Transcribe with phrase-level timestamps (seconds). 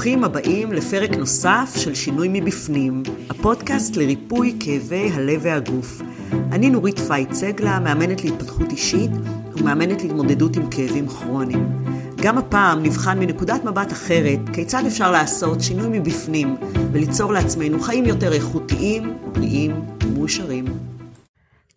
[0.00, 6.02] ברוכים הבאים לפרק נוסף של שינוי מבפנים, הפודקאסט לריפוי כאבי הלב והגוף.
[6.32, 9.10] אני נורית פייט סגלה, מאמנת להתפתחות אישית
[9.56, 11.84] ומאמנת להתמודדות עם כאבים כרוניים.
[12.16, 16.56] גם הפעם נבחן מנקודת מבט אחרת כיצד אפשר לעשות שינוי מבפנים
[16.92, 19.72] וליצור לעצמנו חיים יותר איכותיים, בריאים
[20.04, 20.89] ומאושרים.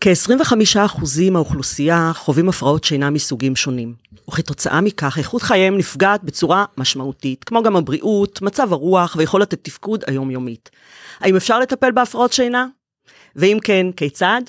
[0.04, 3.93] כ-25% מהאוכלוסייה חווים הפרעות שינה מסוגים שונים,
[4.29, 10.70] וכתוצאה מכך איכות חייהם נפגעת בצורה משמעותית, כמו גם הבריאות, מצב הרוח ויכולת התפקוד היומיומית.
[11.20, 12.67] האם אפשר לטפל בהפרעות שינה?
[13.35, 14.41] ואם כן, כיצד?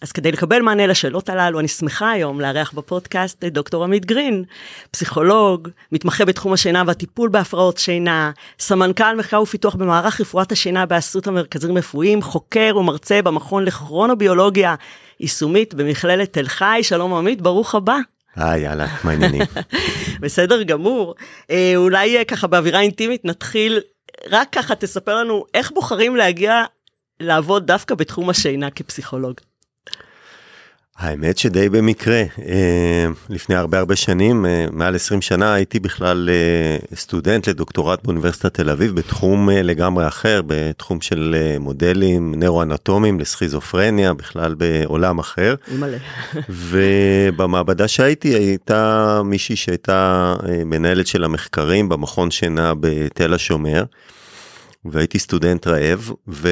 [0.00, 4.44] אז כדי לקבל מענה לשאלות הללו, אני שמחה היום לארח בפודקאסט את דוקטור עמית גרין,
[4.90, 11.78] פסיכולוג, מתמחה בתחום השינה והטיפול בהפרעות שינה, סמנכ"ל מחקר ופיתוח במערך רפואת השינה באסותא המרכזים
[11.78, 14.74] רפואיים, חוקר ומרצה במכון לכרונוביולוגיה
[15.20, 16.80] יישומית במכללת תל חי.
[16.82, 17.96] שלום עמית, ברוך הבא.
[18.36, 19.42] היי, יאללה, מה העניינים?
[20.22, 21.14] בסדר גמור.
[21.50, 23.80] אה, אולי אה, ככה באווירה אינטימית נתחיל,
[24.30, 26.64] רק ככה תספר לנו איך בוחרים להגיע
[27.20, 29.34] לעבוד דווקא בתחום השינה כפסיכולוג.
[31.00, 36.96] האמת שדי במקרה, אה, לפני הרבה הרבה שנים, אה, מעל 20 שנה, הייתי בכלל אה,
[36.96, 45.18] סטודנט לדוקטורט באוניברסיטת תל אביב בתחום לגמרי אחר, בתחום של מודלים נאו-אנטומיים לסכיזופרניה, בכלל בעולם
[45.18, 45.54] אחר.
[45.78, 45.96] מלא.
[46.70, 50.34] ובמעבדה שהייתי הייתה מישהי שהייתה
[50.66, 53.84] מנהלת של המחקרים במכון שינה בתל השומר,
[54.84, 56.48] והייתי סטודנט רעב, ו...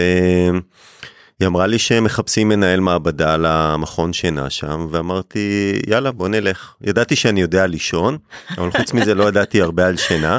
[1.41, 6.75] היא אמרה לי שהם מחפשים מנהל מעבדה למכון שינה שם, ואמרתי, יאללה, בוא נלך.
[6.81, 8.19] ידעתי שאני יודע לישון,
[8.59, 10.39] אבל חוץ מזה לא ידעתי הרבה על שינה.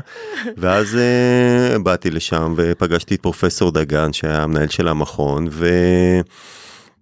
[0.58, 5.48] ואז uh, באתי לשם ופגשתי את פרופסור דגן, שהיה המנהל של המכון,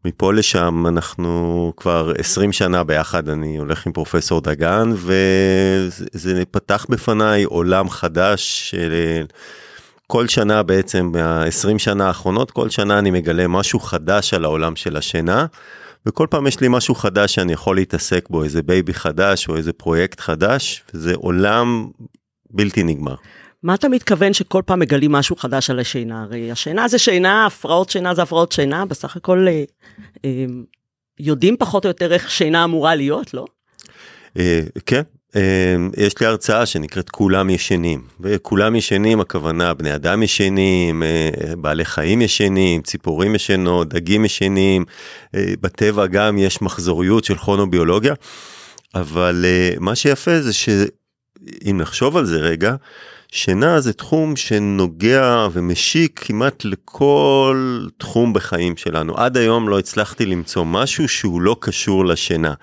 [0.06, 7.44] ומפה לשם אנחנו כבר 20 שנה ביחד, אני הולך עם פרופסור דגן, וזה פתח בפניי
[7.44, 8.94] עולם חדש של...
[10.08, 14.97] כל שנה בעצם, מה-20 שנה האחרונות, כל שנה אני מגלה משהו חדש על העולם של
[14.97, 15.45] השינה,
[16.06, 19.73] וכל פעם יש לי משהו חדש שאני יכול להתעסק בו, איזה baby חדש או איזה
[19.73, 21.88] פרויקט חדש, וזה עולם
[22.50, 23.16] בלתי נגמר.
[23.63, 26.23] מה אתה מתכוון שכל פעם מגלים משהו חדש על השינה?
[26.23, 29.63] הרי השינה זה שינה, הפרעות שינה זה הפרעות שינה, בסך הכל אה,
[30.25, 30.46] אה,
[31.19, 33.46] יודעים פחות או יותר איך שינה אמורה להיות, לא?
[34.38, 35.01] אה, כן,
[35.98, 42.22] יש לי הרצאה שנקראת כולם ישנים, וכולם ישנים הכוונה בני אדם ישנים, אה, בעלי חיים
[42.22, 44.86] ישנים, ציפורים ישנות, דגים ישנים,
[45.36, 48.14] אה, בטבע גם יש מחזוריות של כרונוביולוגיה,
[48.96, 52.76] אבל אה, מה שיפה זה שאם נחשוב על זה רגע,
[53.38, 59.18] שינה זה תחום שנוגע ומשיק כמעט לכל תחום בחיים שלנו.
[59.18, 62.53] עד היום לא הצלחתי למצוא משהו שהוא לא קשור לשינה.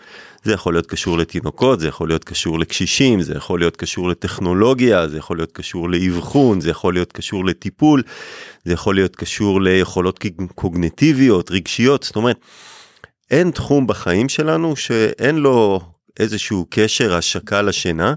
[0.42, 5.08] זה יכול להיות קשור לתינוקות, זה יכול להיות קשור לקשישים, זה יכול להיות קשור לטכנולוגיה,
[5.08, 8.02] זה יכול להיות קשור לאבחון, זה יכול להיות קשור לטיפול,
[8.64, 10.24] זה יכול להיות קשור ליכולות
[10.54, 12.36] קוגנטיביות, רגשיות, זאת אומרת,
[13.30, 15.80] אין תחום בחיים שלנו שאין לו
[16.18, 18.14] איזשהו קשר השקה לשינה.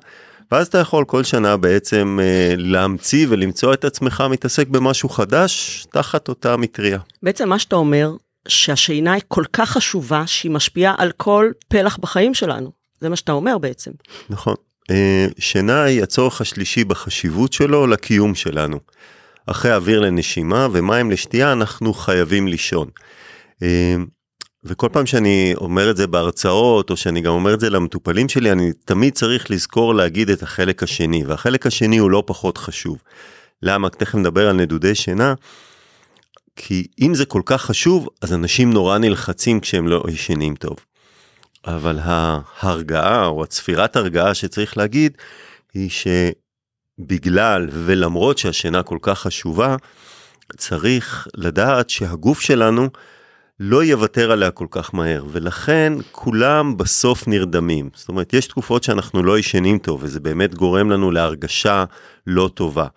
[0.51, 6.27] ואז אתה יכול כל שנה בעצם אה, להמציא ולמצוא את עצמך מתעסק במשהו חדש תחת
[6.27, 6.99] אותה מטריה.
[7.23, 8.11] בעצם מה שאתה אומר
[8.47, 12.71] שהשינה היא כל כך חשובה שהיא משפיעה על כל פלח בחיים שלנו.
[13.01, 13.91] זה מה שאתה אומר בעצם.
[14.29, 14.55] נכון.
[14.91, 18.79] אה, שינה היא הצורך השלישי בחשיבות שלו לקיום שלנו.
[19.45, 22.87] אחרי אוויר לנשימה ומים לשתייה אנחנו חייבים לישון.
[24.63, 28.51] וכל פעם שאני אומר את זה בהרצאות או שאני גם אומר את זה למטופלים שלי
[28.51, 32.97] אני תמיד צריך לזכור להגיד את החלק השני והחלק השני הוא לא פחות חשוב.
[33.63, 33.89] למה?
[33.89, 35.33] תכף נדבר על נדודי שינה.
[36.55, 40.77] כי אם זה כל כך חשוב, אז אנשים נורא נלחצים כשהם לא ישנים טוב.
[41.65, 45.17] אבל ההרגעה או הצפירת הרגעה שצריך להגיד,
[45.73, 45.89] היא
[46.99, 49.75] שבגלל ולמרות שהשינה כל כך חשובה,
[50.57, 52.89] צריך לדעת שהגוף שלנו
[53.59, 57.89] לא יוותר עליה כל כך מהר, ולכן כולם בסוף נרדמים.
[57.93, 61.85] זאת אומרת, יש תקופות שאנחנו לא ישנים טוב, וזה באמת גורם לנו להרגשה
[62.27, 62.87] לא טובה.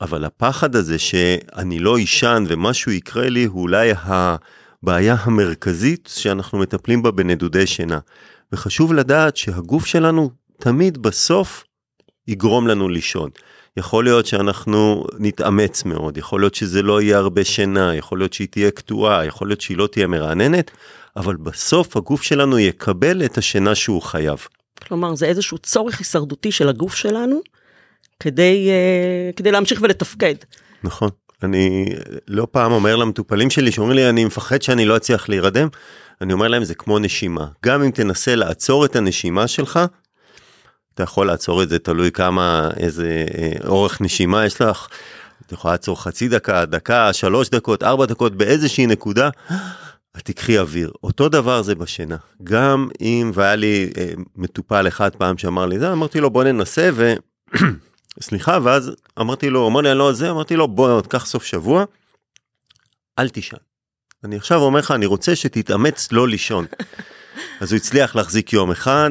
[0.00, 7.02] אבל הפחד הזה שאני לא אישן ומשהו יקרה לי, הוא אולי הבעיה המרכזית שאנחנו מטפלים
[7.02, 7.98] בה בנדודי שינה.
[8.52, 11.64] וחשוב לדעת שהגוף שלנו תמיד בסוף
[12.28, 13.30] יגרום לנו לישון.
[13.76, 18.48] יכול להיות שאנחנו נתאמץ מאוד, יכול להיות שזה לא יהיה הרבה שינה, יכול להיות שהיא
[18.50, 20.70] תהיה קטועה, יכול להיות שהיא לא תהיה מרעננת,
[21.16, 24.38] אבל בסוף הגוף שלנו יקבל את השינה שהוא חייב.
[24.88, 27.40] כלומר, זה איזשהו צורך הישרדותי של הגוף שלנו,
[28.20, 30.34] כדי, uh, כדי להמשיך ולתפקד.
[30.82, 31.10] נכון.
[31.42, 31.86] אני
[32.28, 35.68] לא פעם אומר למטופלים שלי שאומרים לי אני מפחד שאני לא אצליח להירדם,
[36.20, 39.80] אני אומר להם זה כמו נשימה, גם אם תנסה לעצור את הנשימה שלך,
[40.96, 44.88] אתה יכול לעצור את זה, תלוי כמה, איזה אה, אורך נשימה יש לך.
[45.46, 49.30] את יכולה לעצור חצי דקה, דקה, שלוש דקות, ארבע דקות, באיזושהי נקודה,
[50.16, 50.92] את תקחי אוויר.
[51.04, 52.16] אותו דבר זה בשינה.
[52.44, 56.90] גם אם, והיה לי אה, מטופל אחד פעם שאמר לי זה, אמרתי לו בוא ננסה
[56.94, 57.14] ו...
[58.20, 61.44] סליחה, ואז אמרתי לו, אמר לי אני לא על זה, אמרתי לו בוא קח סוף
[61.44, 61.84] שבוע,
[63.18, 63.56] אל תישן.
[64.24, 66.66] אני עכשיו אומר לך, אני רוצה שתתאמץ לא לישון.
[67.60, 69.10] אז הוא הצליח להחזיק יום אחד,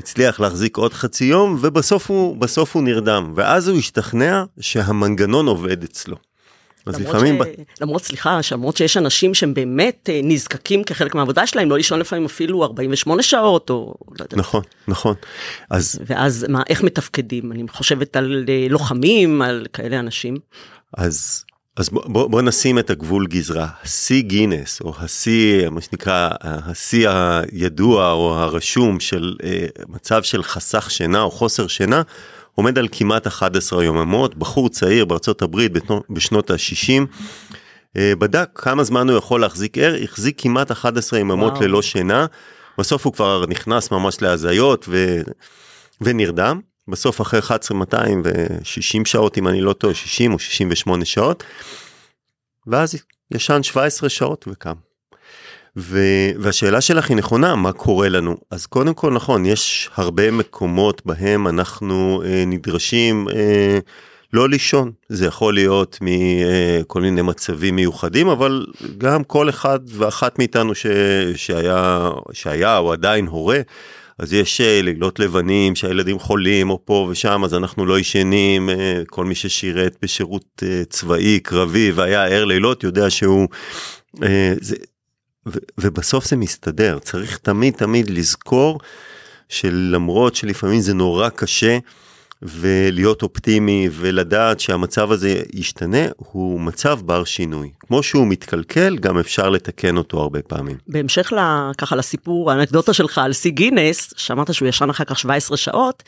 [0.00, 3.32] הצליח להחזיק עוד חצי יום, ובסוף הוא, בסוף הוא נרדם.
[3.36, 6.16] ואז הוא השתכנע שהמנגנון עובד אצלו.
[6.86, 7.40] אז לפעמים...
[7.44, 7.80] ש...
[7.80, 12.24] למרות, סליחה, למרות שיש אנשים שהם באמת אה, נזקקים כחלק מהעבודה שלהם, לא לישון לפעמים
[12.24, 14.36] אפילו 48 שעות, או לא יודע.
[14.36, 15.14] נכון, נכון.
[15.70, 16.00] אז...
[16.06, 17.52] ואז מה, איך מתפקדים?
[17.52, 20.36] אני חושבת על אה, לוחמים, על כאלה אנשים.
[20.96, 21.44] אז
[21.76, 27.08] אז בוא, בוא, בוא נשים את הגבול גזרה, השיא גינס או השיא, מה שנקרא, השיא
[27.08, 32.02] הידוע או הרשום של אה, מצב של חסך שינה או חוסר שינה,
[32.54, 35.72] עומד על כמעט 11 יוממות, בחור צעיר בארצות הברית
[36.10, 37.06] בשנות ה-60,
[37.96, 41.60] אה, בדק כמה זמן הוא יכול להחזיק ער, החזיק כמעט 11 יממות.
[41.60, 42.26] ללא שינה,
[42.78, 45.20] בסוף הוא כבר נכנס ממש להזיות ו...
[46.00, 46.60] ונרדם.
[46.90, 51.44] בסוף אחרי 11 260 שעות אם אני לא טועה 60 או 68 שעות.
[52.66, 52.94] ואז
[53.30, 54.74] ישן 17 שעות וקם.
[55.76, 55.98] ו...
[56.38, 61.48] והשאלה שלך היא נכונה מה קורה לנו אז קודם כל נכון יש הרבה מקומות בהם
[61.48, 63.78] אנחנו אה, נדרשים אה,
[64.32, 68.66] לא לישון זה יכול להיות מכל אה, מיני מצבים מיוחדים אבל
[68.98, 70.86] גם כל אחד ואחת מאיתנו ש...
[71.36, 73.60] שהיה שהיה או עדיין הורה.
[74.20, 79.02] אז יש אה, לילות לבנים שהילדים חולים או פה ושם אז אנחנו לא ישנים אה,
[79.06, 83.48] כל מי ששירת בשירות אה, צבאי קרבי והיה ער לילות יודע שהוא
[84.60, 84.76] זה,
[85.48, 88.80] ו, ובסוף זה מסתדר צריך תמיד תמיד לזכור
[89.48, 91.78] שלמרות שלפעמים זה נורא קשה.
[92.42, 97.70] ולהיות אופטימי ולדעת שהמצב הזה ישתנה הוא מצב בר שינוי.
[97.80, 100.76] כמו שהוא מתקלקל גם אפשר לתקן אותו הרבה פעמים.
[100.86, 101.32] בהמשך
[101.78, 106.02] ככה לסיפור האנקדוטה שלך על שיא גינס שאמרת שהוא ישן אחר כך 17 שעות.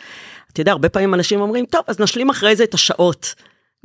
[0.52, 3.34] אתה יודע הרבה פעמים אנשים אומרים טוב אז נשלים אחרי זה את השעות.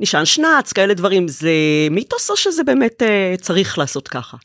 [0.00, 1.50] נשען שנץ כאלה דברים זה
[1.90, 4.36] מיתוס או שזה באמת אה, צריך לעשות ככה.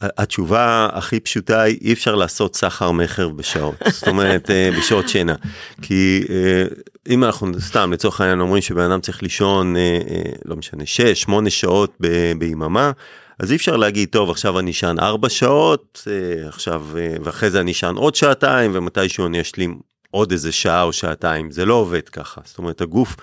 [0.00, 5.34] התשובה הכי פשוטה היא אי אפשר לעשות סחר מכר בשעות, זאת אומרת אה, בשעות שינה.
[5.82, 6.64] כי אה,
[7.08, 10.00] אם אנחנו סתם לצורך העניין אומרים שבן אדם צריך לישון אה,
[10.44, 10.84] לא משנה
[11.28, 11.96] 6-8 שעות
[12.38, 12.92] ביממה.
[13.38, 16.06] אז אי אפשר להגיד טוב עכשיו אני אשן 4 שעות
[16.48, 16.86] עכשיו
[17.24, 19.78] ואחרי זה אני אשן עוד שעתיים ומתישהו אני אשלים
[20.10, 23.16] עוד איזה שעה או שעתיים זה לא עובד ככה זאת אומרת הגוף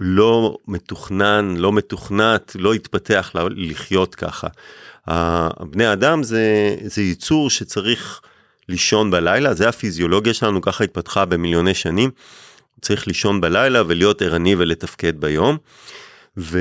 [0.00, 4.46] לא מתוכנן לא מתוכנת לא התפתח לחיות ככה.
[5.60, 8.20] בני אדם זה, זה ייצור שצריך
[8.68, 12.10] לישון בלילה, זה הפיזיולוגיה שלנו, ככה התפתחה במיליוני שנים.
[12.80, 15.56] צריך לישון בלילה ולהיות ערני ולתפקד ביום.
[16.38, 16.58] ו,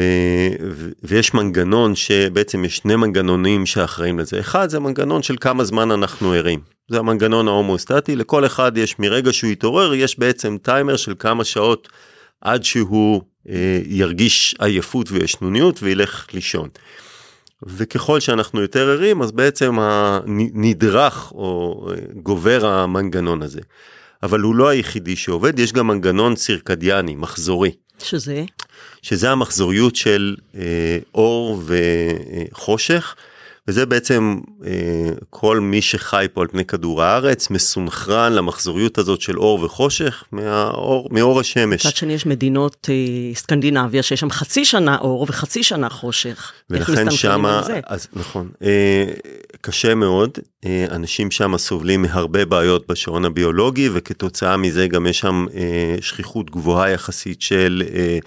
[0.71, 4.39] ו, ויש מנגנון שבעצם יש שני מנגנונים שאחראים לזה.
[4.39, 6.59] אחד זה מנגנון של כמה זמן אנחנו ערים.
[6.89, 11.89] זה המנגנון ההומואסטטי, לכל אחד יש מרגע שהוא יתעורר, יש בעצם טיימר של כמה שעות
[12.41, 16.69] עד שהוא אה, ירגיש עייפות וישנוניות וילך לישון.
[17.63, 19.75] וככל שאנחנו יותר ערים אז בעצם
[20.53, 23.61] נדרך או אה, גובר המנגנון הזה.
[24.23, 27.71] אבל הוא לא היחידי שעובד, יש גם מנגנון צירקדיאני, מחזורי.
[28.03, 28.43] שזה?
[29.01, 33.15] שזה המחזוריות של אה, אור וחושך.
[33.67, 34.71] וזה בעצם אה,
[35.29, 41.09] כל מי שחי פה על פני כדור הארץ מסונכרן למחזוריות הזאת של אור וחושך מהאור,
[41.11, 41.85] מאור השמש.
[41.85, 46.51] מצד שני יש מדינות אה, סקנדינביה שיש שם חצי שנה אור וחצי שנה חושך.
[46.69, 49.05] ולכן שמה, אז נכון, אה,
[49.61, 55.45] קשה מאוד, אה, אנשים שם סובלים מהרבה בעיות בשעון הביולוגי וכתוצאה מזה גם יש שם
[55.55, 58.17] אה, שכיחות גבוהה יחסית של אה,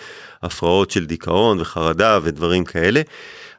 [0.42, 3.02] הפרעות של דיכאון וחרדה ודברים כאלה.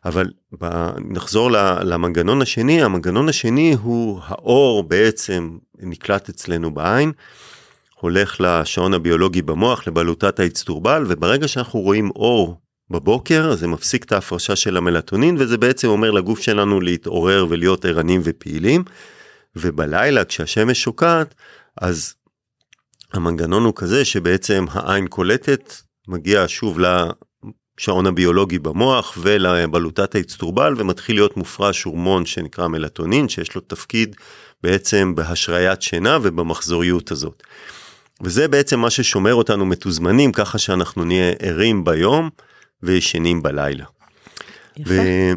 [0.05, 0.31] אבל
[0.61, 0.89] ב...
[0.99, 1.51] נחזור
[1.83, 7.11] למנגנון השני, המנגנון השני הוא האור בעצם נקלט אצלנו בעין,
[7.99, 12.57] הולך לשעון הביולוגי במוח, לבלוטת האצטורבל, וברגע שאנחנו רואים אור
[12.89, 18.21] בבוקר, זה מפסיק את ההפרשה של המלטונין, וזה בעצם אומר לגוף שלנו להתעורר ולהיות ערניים
[18.23, 18.83] ופעילים,
[19.55, 21.35] ובלילה כשהשמש שוקעת,
[21.81, 22.13] אז
[23.13, 25.73] המנגנון הוא כזה שבעצם העין קולטת,
[26.07, 26.79] מגיע שוב
[27.81, 34.15] השעון הביולוגי במוח ולבלוטת האצטרובל ומתחיל להיות מופרש הורמון שנקרא מלטונין שיש לו תפקיד
[34.63, 37.43] בעצם בהשריית שינה ובמחזוריות הזאת.
[38.23, 42.29] וזה בעצם מה ששומר אותנו מתוזמנים ככה שאנחנו נהיה ערים ביום
[42.83, 43.85] וישנים בלילה.
[44.77, 44.93] יפה.
[44.93, 45.31] ו-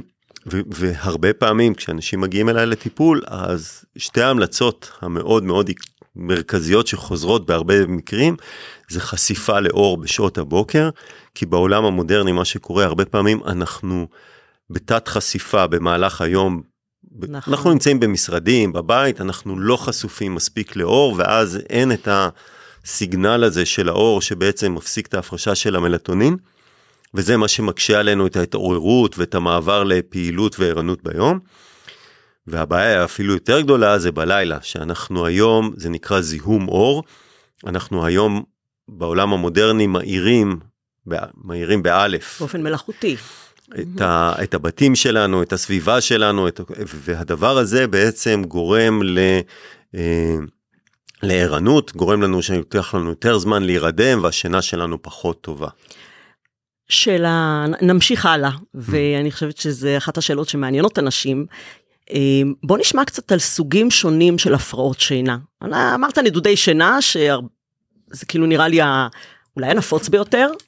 [0.52, 5.70] ו- והרבה פעמים כשאנשים מגיעים אליי לטיפול אז שתי ההמלצות המאוד מאוד
[6.16, 8.36] מרכזיות שחוזרות בהרבה מקרים,
[8.88, 10.90] זה חשיפה לאור בשעות הבוקר,
[11.34, 14.06] כי בעולם המודרני מה שקורה הרבה פעמים אנחנו
[14.70, 16.62] בתת חשיפה במהלך היום.
[17.28, 17.54] נכון.
[17.54, 23.88] אנחנו נמצאים במשרדים, בבית, אנחנו לא חשופים מספיק לאור, ואז אין את הסיגנל הזה של
[23.88, 26.36] האור שבעצם מפסיק את ההפרשה של המלטונין.
[27.14, 31.38] וזה מה שמקשה עלינו את ההתעוררות ואת המעבר לפעילות וערנות ביום.
[32.46, 37.02] והבעיה אפילו יותר גדולה זה בלילה, שאנחנו היום, זה נקרא זיהום אור,
[37.66, 38.42] אנחנו היום
[38.88, 40.58] בעולם המודרני מאירים,
[41.44, 42.40] מאירים באלף.
[42.40, 43.16] באופן מלאכותי.
[43.80, 49.18] את, ה, את הבתים שלנו, את הסביבה שלנו, את, והדבר הזה בעצם גורם ל...
[49.94, 50.36] אה,
[51.22, 55.68] לערנות, גורם לנו שיותח לנו יותר זמן להירדם והשינה שלנו פחות טובה.
[56.88, 61.46] שאלה, נמשיך הלאה, ואני חושבת שזה אחת השאלות שמעניינות אנשים.
[62.10, 65.38] אמ, בוא נשמע קצת על סוגים שונים של הפרעות שינה.
[65.62, 68.80] אמרת נדודי שינה, שזה כאילו נראה לי
[69.56, 70.63] אולי הנפוץ ביותר, אה,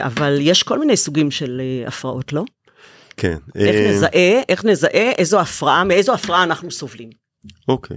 [0.00, 2.44] אבל יש כל מיני סוגים של אה, הפרעות, לא?
[3.16, 3.36] כן.
[3.54, 7.10] איך אה, נזהה, איך נזהה איזו הפרעה, מאיזו הפרעה אנחנו סובלים.
[7.68, 7.96] אוקיי.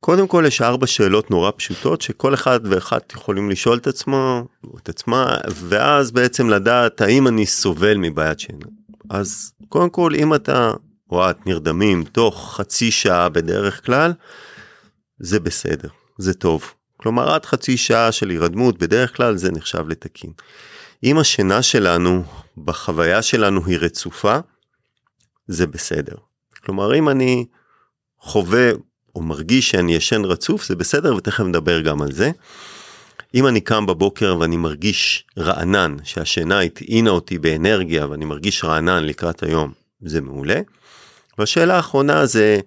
[0.00, 4.44] קודם כל יש ארבע שאלות נורא פשוטות שכל אחד ואחד יכולים לשאול את עצמו,
[4.82, 8.66] את עצמה, ואז בעצם לדעת האם אני סובל מבעיית שינה.
[9.10, 10.72] אז קודם כל אם אתה
[11.10, 14.12] או את נרדמים תוך חצי שעה בדרך כלל,
[15.18, 15.88] זה בסדר,
[16.18, 16.72] זה טוב.
[17.02, 20.32] כלומר עד חצי שעה של הירדמות בדרך כלל זה נחשב לתקין.
[21.04, 22.24] אם השינה שלנו
[22.56, 24.38] בחוויה שלנו היא רצופה,
[25.48, 26.14] זה בסדר.
[26.64, 27.44] כלומר אם אני
[28.18, 28.70] חווה
[29.14, 32.30] או מרגיש שאני ישן רצוף זה בסדר ותכף נדבר גם על זה.
[33.34, 39.42] אם אני קם בבוקר ואני מרגיש רענן שהשינה הטעינה אותי באנרגיה ואני מרגיש רענן לקראת
[39.42, 40.60] היום זה מעולה.
[41.38, 42.60] והשאלה האחרונה זה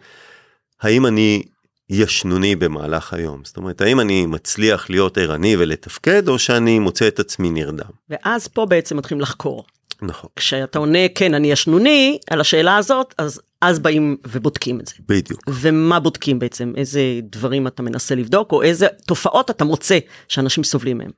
[0.81, 1.43] האם אני
[1.89, 7.19] ישנוני במהלך היום זאת אומרת האם אני מצליח להיות ערני ולתפקד או שאני מוצא את
[7.19, 7.89] עצמי נרדם.
[8.09, 9.65] ואז פה בעצם מתחילים לחקור.
[10.01, 10.29] נכון.
[10.35, 14.93] כשאתה עונה כן אני ישנוני על השאלה הזאת אז אז באים ובודקים את זה.
[15.07, 15.41] בדיוק.
[15.47, 20.97] ומה בודקים בעצם איזה דברים אתה מנסה לבדוק או איזה תופעות אתה מוצא שאנשים סובלים
[20.97, 21.11] מהם.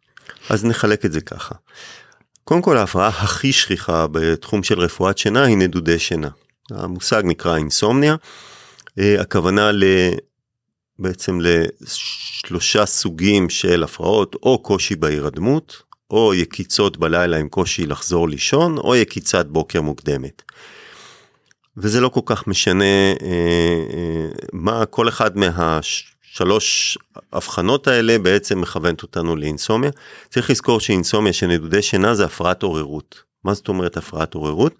[0.49, 1.55] אז נחלק את זה ככה.
[2.43, 6.29] קודם כל ההפרעה הכי שכיחה בתחום של רפואת שינה היא נדודי שינה.
[6.71, 8.15] המושג נקרא אינסומניה.
[8.99, 9.83] אה, הכוונה ל...
[10.99, 18.77] בעצם לשלושה סוגים של הפרעות או קושי בהירדמות או יקיצות בלילה עם קושי לחזור לישון,
[18.77, 20.41] או יקיצת בוקר מוקדמת.
[21.77, 23.27] וזה לא כל כך משנה אה,
[23.93, 26.97] אה, מה כל אחד מהשלוש
[27.33, 29.91] הבחנות האלה בעצם מכוונת אותנו לאינסומיה.
[30.29, 33.23] צריך לזכור שאינסומיה של נדודי שינה זה הפרעת עוררות.
[33.43, 34.73] מה זאת אומרת הפרעת עוררות?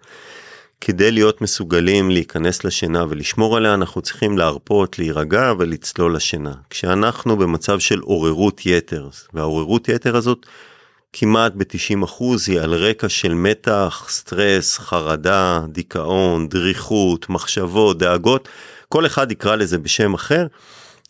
[0.82, 6.54] כדי להיות מסוגלים להיכנס לשינה ולשמור עליה אנחנו צריכים להרפות, להירגע ולצלול לשינה.
[6.70, 10.46] כשאנחנו במצב של עוררות יתר, והעוררות יתר הזאת
[11.14, 18.48] כמעט ב-90% היא על רקע של מתח, סטרס, חרדה, דיכאון, דריכות, מחשבות, דאגות,
[18.90, 20.48] כל אחד יקרא לזה בשם אחר,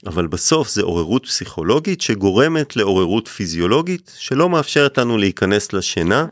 [0.05, 6.25] אבל בסוף זה עוררות פסיכולוגית שגורמת לעוררות פיזיולוגית שלא מאפשרת לנו להיכנס לשינה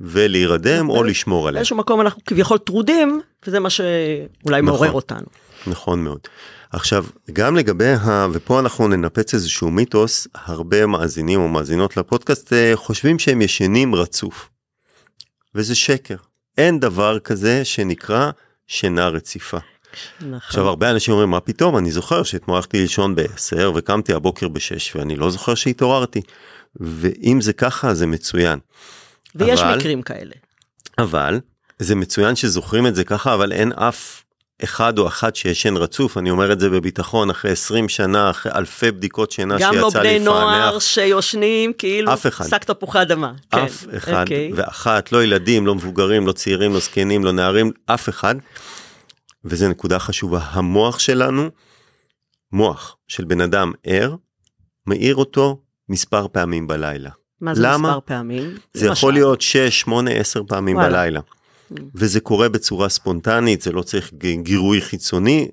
[0.00, 1.58] ולהירדם או לשמור עליה.
[1.58, 3.92] באיזשהו מקום אנחנו כביכול טרודים, וזה מה שאולי
[4.44, 5.26] נכון, מעורר אותנו.
[5.66, 6.20] נכון מאוד.
[6.72, 8.26] עכשיו, גם לגבי ה...
[8.32, 14.50] ופה אנחנו ננפץ איזשהו מיתוס, הרבה מאזינים או מאזינות לפודקאסט אה, חושבים שהם ישנים רצוף.
[15.54, 16.16] וזה שקר.
[16.58, 18.30] אין דבר כזה שנקרא
[18.66, 19.58] שינה רציפה.
[20.20, 20.34] נכון.
[20.34, 24.98] עכשיו הרבה אנשים אומרים מה פתאום אני זוכר שאתמול הלכתי לישון ב-10 וקמתי הבוקר ב-6
[24.98, 26.20] ואני לא זוכר שהתעוררתי.
[26.76, 28.58] ואם זה ככה זה מצוין.
[29.34, 30.34] ויש אבל, מקרים כאלה.
[30.98, 31.40] אבל
[31.78, 34.24] זה מצוין שזוכרים את זה ככה אבל אין אף
[34.64, 38.90] אחד או אחת שישן רצוף, אני אומר את זה בביטחון, אחרי 20 שנה, אחרי אלפי
[38.90, 39.84] בדיקות שינה שיצא לפענח.
[39.84, 42.12] גם לא בני נוער שיושנים כאילו
[42.50, 43.32] שק תפוחי אדמה.
[43.48, 43.96] אף כן.
[43.96, 44.20] אחד okay.
[44.20, 44.50] אוקיי.
[44.54, 48.34] ואחת, לא ילדים, לא מבוגרים, לא צעירים, לא זקנים, לא נערים, אף אחד.
[49.44, 51.50] וזו נקודה חשובה, המוח שלנו,
[52.52, 54.14] מוח של בן אדם ער,
[54.86, 57.10] מאיר אותו מספר פעמים בלילה.
[57.40, 57.88] מה זה למה?
[57.88, 58.54] מספר פעמים?
[58.74, 60.88] זה יכול להיות 6, 8, 10 פעמים וואלה.
[60.90, 61.20] בלילה.
[61.94, 64.12] וזה קורה בצורה ספונטנית, זה לא צריך
[64.42, 65.48] גירוי חיצוני,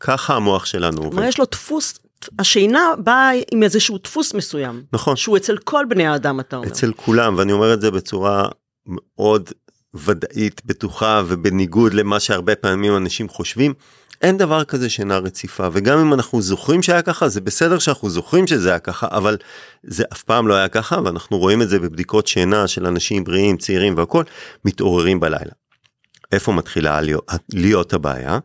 [0.00, 1.22] ככה המוח שלנו עובד.
[1.28, 1.98] יש לו דפוס,
[2.38, 4.82] השינה באה עם איזשהו דפוס מסוים.
[4.92, 5.16] נכון.
[5.16, 6.68] שהוא אצל כל בני האדם אתה אומר.
[6.68, 8.48] אצל כולם, ואני אומר את זה בצורה
[8.86, 9.50] מאוד
[9.94, 13.74] ודאית, בטוחה ובניגוד למה שהרבה פעמים אנשים חושבים.
[14.20, 18.46] אין דבר כזה שינה רציפה וגם אם אנחנו זוכרים שהיה ככה זה בסדר שאנחנו זוכרים
[18.46, 19.36] שזה היה ככה אבל
[19.82, 23.56] זה אף פעם לא היה ככה ואנחנו רואים את זה בבדיקות שינה של אנשים בריאים
[23.56, 24.24] צעירים והכל
[24.64, 25.52] מתעוררים בלילה.
[26.32, 28.38] איפה מתחילה להיות, להיות הבעיה?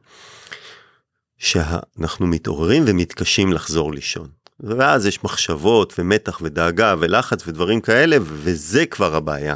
[1.37, 4.27] שאנחנו מתעוררים ומתקשים לחזור לישון.
[4.59, 9.55] ואז יש מחשבות ומתח ודאגה ולחץ ודברים כאלה, וזה כבר הבעיה.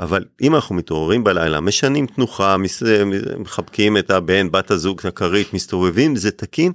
[0.00, 2.56] אבל אם אנחנו מתעוררים בלילה, משנים תנוחה,
[3.38, 6.72] מחבקים את הבן, בת הזוג, הכרית, מסתובבים, זה תקין.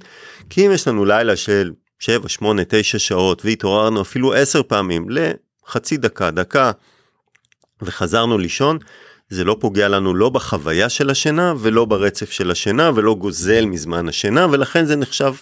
[0.50, 5.96] כי אם יש לנו לילה של 7, 8, 9 שעות והתעוררנו אפילו 10 פעמים לחצי
[5.96, 6.70] דקה, דקה,
[7.82, 8.78] וחזרנו לישון,
[9.28, 14.08] זה לא פוגע לנו לא בחוויה של השינה ולא ברצף של השינה ולא גוזל מזמן
[14.08, 15.34] השינה ולכן זה נחשב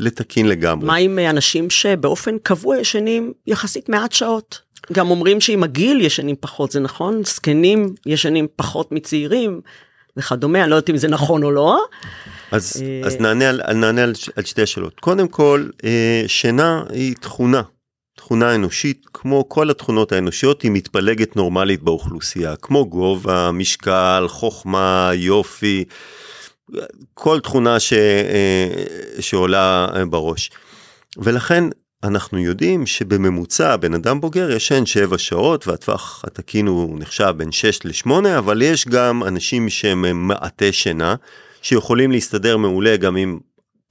[0.00, 0.86] לתקין לגמרי.
[0.86, 4.60] מה עם אנשים שבאופן קבוע ישנים יחסית מעט שעות?
[4.92, 7.24] גם אומרים שעם הגיל ישנים פחות, זה נכון?
[7.24, 9.60] זקנים ישנים פחות מצעירים
[10.16, 11.84] וכדומה, אני לא יודעת אם זה נכון או לא.
[12.52, 15.00] אז, אה, אז נענה, על, נענה על, על שתי השאלות.
[15.00, 17.62] קודם כל, אה, שינה היא תכונה,
[18.16, 25.84] תכונה אנושית, כמו כל התכונות האנושיות, היא מתפלגת נורמלית באוכלוסייה, כמו גובה, משקל, חוכמה, יופי,
[27.14, 28.68] כל תכונה ש, אה,
[29.20, 30.50] שעולה בראש.
[31.16, 31.64] ולכן
[32.04, 37.78] אנחנו יודעים שבממוצע בן אדם בוגר ישן 7 שעות והטווח התקין הוא נחשב בין 6
[37.84, 41.14] ל-8, אבל יש גם אנשים שהם מעטי שינה,
[41.62, 43.38] שיכולים להסתדר מעולה גם עם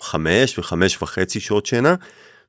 [0.02, 1.96] 5 ו-5 וחצי שעות שינה,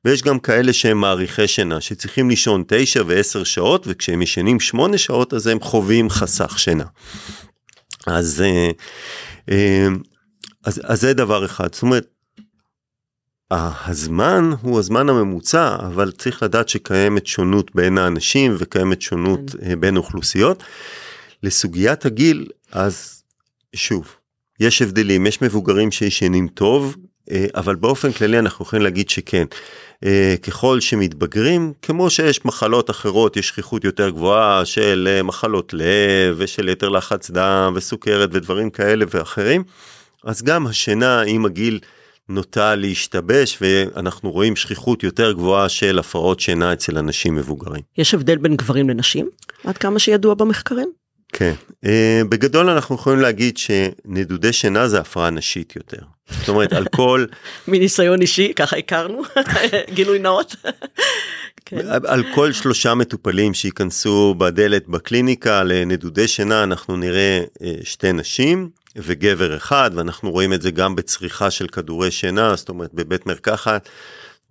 [0.05, 5.33] ויש גם כאלה שהם מעריכי שינה, שצריכים לישון 9 ו-10 שעות, וכשהם ישנים 8 שעות
[5.33, 6.85] אז הם חווים חסך שינה.
[8.07, 8.69] אז, אה,
[9.51, 9.87] אה,
[10.65, 12.07] אז, אז זה דבר אחד, זאת אומרת,
[13.51, 19.69] הזמן הוא הזמן הממוצע, אבל צריך לדעת שקיימת שונות בין האנשים וקיימת שונות כן.
[19.69, 20.63] אה, בין אוכלוסיות.
[21.43, 23.23] לסוגיית הגיל, אז
[23.75, 24.15] שוב,
[24.59, 26.95] יש הבדלים, יש מבוגרים שישנים טוב,
[27.31, 29.45] אה, אבל באופן כללי אנחנו יכולים להגיד שכן.
[30.05, 36.69] אה, ככל שמתבגרים, כמו שיש מחלות אחרות, יש שכיחות יותר גבוהה של מחלות לב ושל
[36.69, 39.63] יתר לחץ דם וסוכרת ודברים כאלה ואחרים,
[40.23, 41.79] אז גם השינה עם הגיל
[42.31, 47.81] נוטה להשתבש ואנחנו רואים שכיחות יותר גבוהה של הפרעות שינה אצל אנשים מבוגרים.
[47.97, 49.29] יש הבדל בין גברים לנשים?
[49.63, 50.91] עד כמה שידוע במחקרים?
[51.33, 51.53] כן,
[51.85, 51.89] uh,
[52.29, 55.97] בגדול אנחנו יכולים להגיד שנדודי שינה זה הפרעה נשית יותר.
[56.39, 57.25] זאת אומרת על כל...
[57.67, 59.21] מניסיון אישי, ככה הכרנו,
[59.95, 60.55] גילוי נאות.
[61.65, 61.77] כן.
[62.07, 68.69] על כל שלושה מטופלים שייכנסו בדלת בקליניקה לנדודי שינה אנחנו נראה uh, שתי נשים.
[68.95, 73.89] וגבר אחד, ואנחנו רואים את זה גם בצריכה של כדורי שינה, זאת אומרת בבית מרקחת,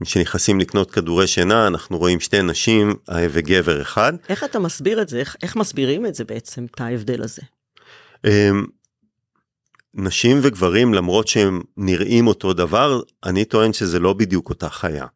[0.05, 4.13] כשנכנסים לקנות כדורי שינה, אנחנו רואים שתי נשים אה, וגבר אחד.
[4.29, 5.19] איך אתה מסביר את זה?
[5.19, 7.43] איך, איך מסבירים את זה בעצם, את ההבדל הזה?
[8.27, 8.67] אמ,
[9.95, 15.07] נשים וגברים, למרות שהם נראים אותו דבר, אני טוען שזה לא בדיוק אותה חיה.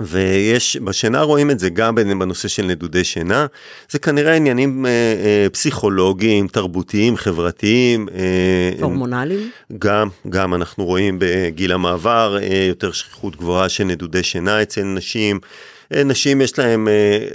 [0.00, 3.46] ויש בשינה רואים את זה גם בנושא של נדודי שינה.
[3.90, 9.50] זה כנראה עניינים אה, אה, פסיכולוגיים תרבותיים חברתיים אה, הורמונליים?
[9.78, 15.40] גם גם אנחנו רואים בגיל המעבר אה, יותר שכיחות גבוהה של נדודי שינה אצל נשים.
[15.94, 17.26] אה, נשים יש להם אה,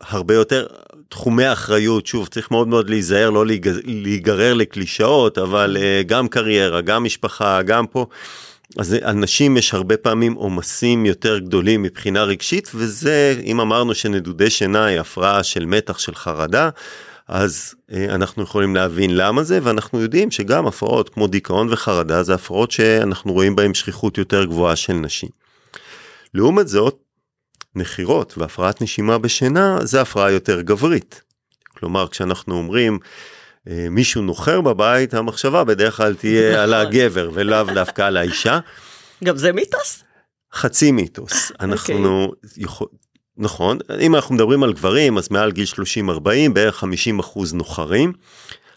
[0.00, 0.66] הרבה יותר
[1.08, 2.06] תחומי אחריות.
[2.06, 3.44] שוב צריך מאוד מאוד להיזהר לא
[3.84, 8.06] להיגרר לקלישאות אבל אה, גם קריירה גם משפחה גם פה.
[8.78, 14.50] אז על נשים יש הרבה פעמים עומסים יותר גדולים מבחינה רגשית וזה אם אמרנו שנדודי
[14.50, 16.70] שינה היא הפרעה של מתח של חרדה
[17.28, 22.34] אז אה, אנחנו יכולים להבין למה זה ואנחנו יודעים שגם הפרעות כמו דיכאון וחרדה זה
[22.34, 25.28] הפרעות שאנחנו רואים בהם שכיחות יותר גבוהה של נשים.
[26.34, 26.98] לעומת זאת
[27.74, 31.22] נחירות והפרעת נשימה בשינה זה הפרעה יותר גברית.
[31.78, 32.98] כלומר כשאנחנו אומרים
[33.90, 36.74] מישהו נוחר בבית, המחשבה בדרך כלל תהיה על.
[36.74, 38.58] הגבר ולאו דווקא על האישה.
[39.24, 40.02] גם זה מיתוס?
[40.54, 41.52] חצי מיתוס.
[41.60, 42.48] אנחנו, okay.
[42.56, 42.86] יכול,
[43.36, 45.66] נכון, אם אנחנו מדברים על גברים, אז מעל גיל
[46.08, 48.12] 30-40 בערך 50 אחוז נוחרים,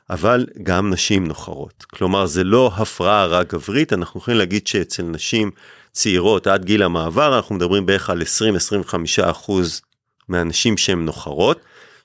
[0.10, 1.86] אבל גם נשים נוחרות.
[1.94, 5.52] כלומר, זה לא הפרעה רק גברית, אנחנו יכולים להגיד שאצל נשים
[5.92, 9.82] צעירות עד גיל המעבר, אנחנו מדברים בערך על 20-25 אחוז
[10.30, 11.60] מהנשים שהן נוחרות.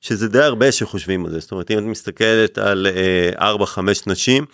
[0.05, 2.87] שזה די הרבה שחושבים על זה, זאת אומרת אם את מסתכלת על
[3.37, 4.45] 4-5 אה, נשים,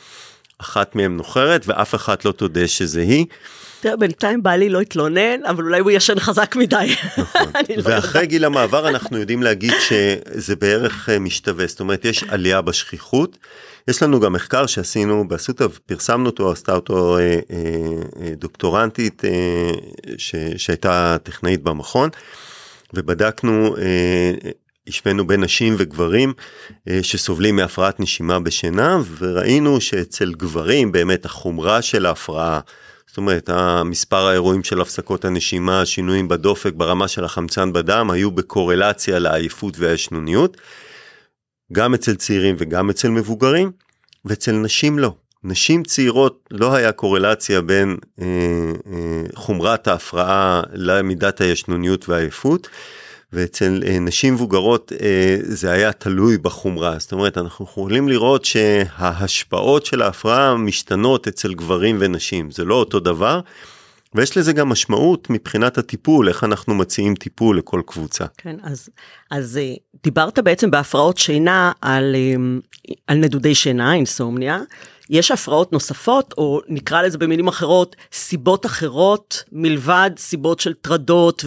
[0.59, 3.27] אחת מהן נוחרת ואף אחת לא תודה שזה היא.
[3.81, 6.95] תראה, בינתיים בעלי לא התלונן, אבל אולי הוא ישן חזק מדי.
[7.19, 7.53] נכון.
[7.77, 12.61] לא ואחרי גיל המעבר אנחנו יודעים להגיד שזה בערך אה, משתווה, זאת אומרת יש עלייה
[12.61, 13.39] בשכיחות.
[13.89, 19.71] יש לנו גם מחקר שעשינו באסותא, פרסמנו אותו, עשתה אותו אה, אה, דוקטורנטית אה,
[20.19, 22.11] ש, שהייתה טכנאית במכון,
[22.95, 24.51] ובדקנו אה,
[24.90, 26.33] השווינו בין נשים וגברים
[26.88, 32.61] אה, שסובלים מהפרעת נשימה בשינה וראינו שאצל גברים באמת החומרה של ההפרעה,
[33.07, 39.18] זאת אומרת המספר האירועים של הפסקות הנשימה, שינויים בדופק ברמה של החמצן בדם היו בקורלציה
[39.18, 40.57] לעייפות והישנוניות,
[41.72, 43.70] גם אצל צעירים וגם אצל מבוגרים,
[44.24, 45.14] ואצל נשים לא.
[45.44, 48.26] נשים צעירות לא היה קורלציה בין אה,
[48.92, 52.68] אה, חומרת ההפרעה למידת הישנוניות והעייפות.
[53.33, 59.87] ואצל אה, נשים מבוגרות אה, זה היה תלוי בחומרה, זאת אומרת אנחנו יכולים לראות שההשפעות
[59.87, 63.40] של ההפרעה משתנות אצל גברים ונשים, זה לא אותו דבר.
[64.14, 68.25] ויש לזה גם משמעות מבחינת הטיפול, איך אנחנו מציעים טיפול לכל קבוצה.
[68.38, 68.88] כן, אז,
[69.31, 72.16] אז אה, דיברת בעצם בהפרעות שינה על,
[73.07, 74.59] על נדודי שינה, אינסומניה.
[75.11, 81.44] יש הפרעות נוספות, או נקרא לזה במילים אחרות, סיבות אחרות, מלבד סיבות של טרדות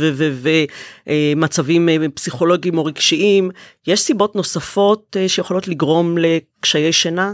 [1.08, 3.50] ומצבים אה, פסיכולוגיים או רגשיים,
[3.88, 7.34] יש סיבות נוספות אה, שיכולות לגרום לקשיי שינה?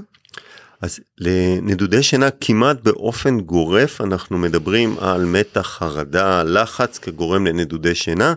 [0.82, 8.34] אז לנדודי שינה כמעט באופן גורף אנחנו מדברים על מתח, חרדה, לחץ כגורם לנדודי שינה.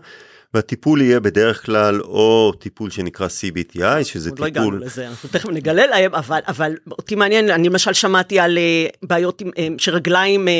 [0.54, 4.46] והטיפול יהיה בדרך כלל או טיפול שנקרא CBTI, שזה טיפול...
[4.46, 8.38] עוד לא הגענו לזה, אנחנו תכף נגלה להם, אבל, אבל אותי מעניין, אני למשל שמעתי
[8.38, 10.52] על אה, בעיות אה, שרגליים אה,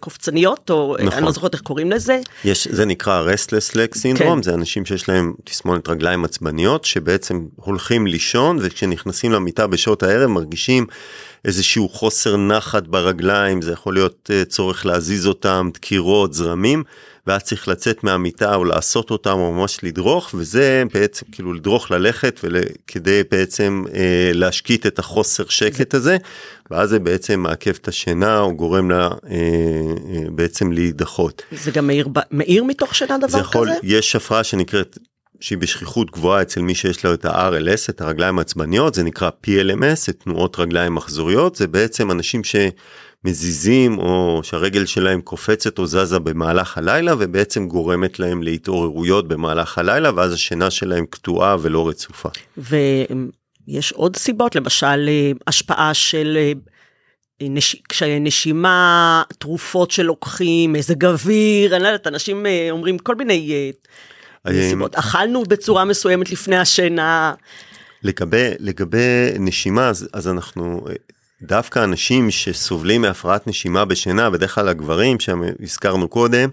[0.00, 1.12] קופצניות, או נכון.
[1.12, 2.20] אני לא זוכרת איך קוראים לזה.
[2.44, 4.42] יש, זה נקרא Restless Leg Syndrome, כן.
[4.42, 10.86] זה אנשים שיש להם תסמונת רגליים עצבניות, שבעצם הולכים לישון, וכשנכנסים למיטה בשעות הערב מרגישים
[11.44, 16.82] איזשהו חוסר נחת ברגליים, זה יכול להיות צורך להזיז אותם, דקירות, זרמים.
[17.26, 22.40] ואז צריך לצאת מהמיטה או לעשות אותם או ממש לדרוך וזה בעצם כאילו לדרוך ללכת
[22.86, 26.16] כדי בעצם אה, להשקיט את החוסר שקט הזה
[26.70, 31.42] ואז זה בעצם מעכב את השינה או גורם לה אה, אה, בעצם להידחות.
[31.52, 33.78] זה גם מאיר, מאיר מתוך שינה דבר יכול, כזה?
[33.82, 34.98] יש הפרעה שנקראת
[35.40, 40.10] שהיא בשכיחות גבוהה אצל מי שיש לו את ה-RLS, את הרגליים העצבניות, זה נקרא PLMS,
[40.10, 42.56] את תנועות רגליים מחזוריות, זה בעצם אנשים ש...
[43.24, 50.10] מזיזים או שהרגל שלהם קופצת או זזה במהלך הלילה ובעצם גורמת להם להתעוררויות במהלך הלילה
[50.16, 52.28] ואז השינה שלהם קטועה ולא רצופה.
[52.56, 56.52] ויש עוד סיבות למשל אה, השפעה של אה,
[57.48, 57.76] נש...
[57.88, 63.72] קשיי נשימה, תרופות שלוקחים, מזג אוויר, אני לא יודעת, אנשים אה, אומרים כל מיני
[64.70, 64.94] סיבות.
[64.94, 67.34] אכלנו בצורה מסוימת לפני השינה.
[68.02, 70.86] לגבי, לגבי נשימה, אז, אז אנחנו
[71.42, 76.48] דווקא אנשים שסובלים מהפרעת נשימה בשינה, בדרך כלל הגברים שהזכרנו קודם,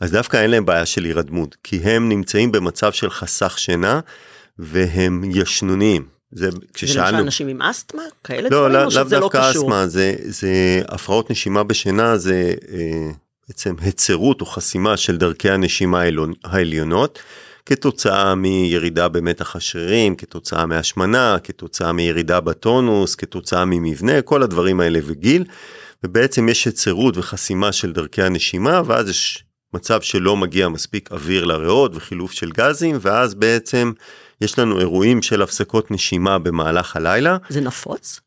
[0.00, 4.00] אז דווקא אין להם בעיה של הירדמות, כי הם נמצאים במצב של חסך שינה
[4.58, 6.06] והם ישנוניים.
[6.32, 7.06] זה כששאלנו...
[7.06, 8.02] זה למשל אנשים עם אסתמה?
[8.24, 9.10] כאלה לא, דברים לא, או שזה לא קשור?
[9.10, 13.10] לא, לאו דווקא אסתמה, זה, זה הפרעות נשימה בשינה, זה אה,
[13.48, 16.02] בעצם היצרות או חסימה של דרכי הנשימה
[16.44, 17.18] העליונות.
[17.66, 25.44] כתוצאה מירידה במתח השרירים, כתוצאה מהשמנה, כתוצאה מירידה בטונוס, כתוצאה ממבנה, כל הדברים האלה וגיל.
[26.04, 31.92] ובעצם יש היצרות וחסימה של דרכי הנשימה, ואז יש מצב שלא מגיע מספיק אוויר לריאות
[31.94, 33.92] וחילוף של גזים, ואז בעצם
[34.40, 37.36] יש לנו אירועים של הפסקות נשימה במהלך הלילה.
[37.48, 38.20] זה נפוץ?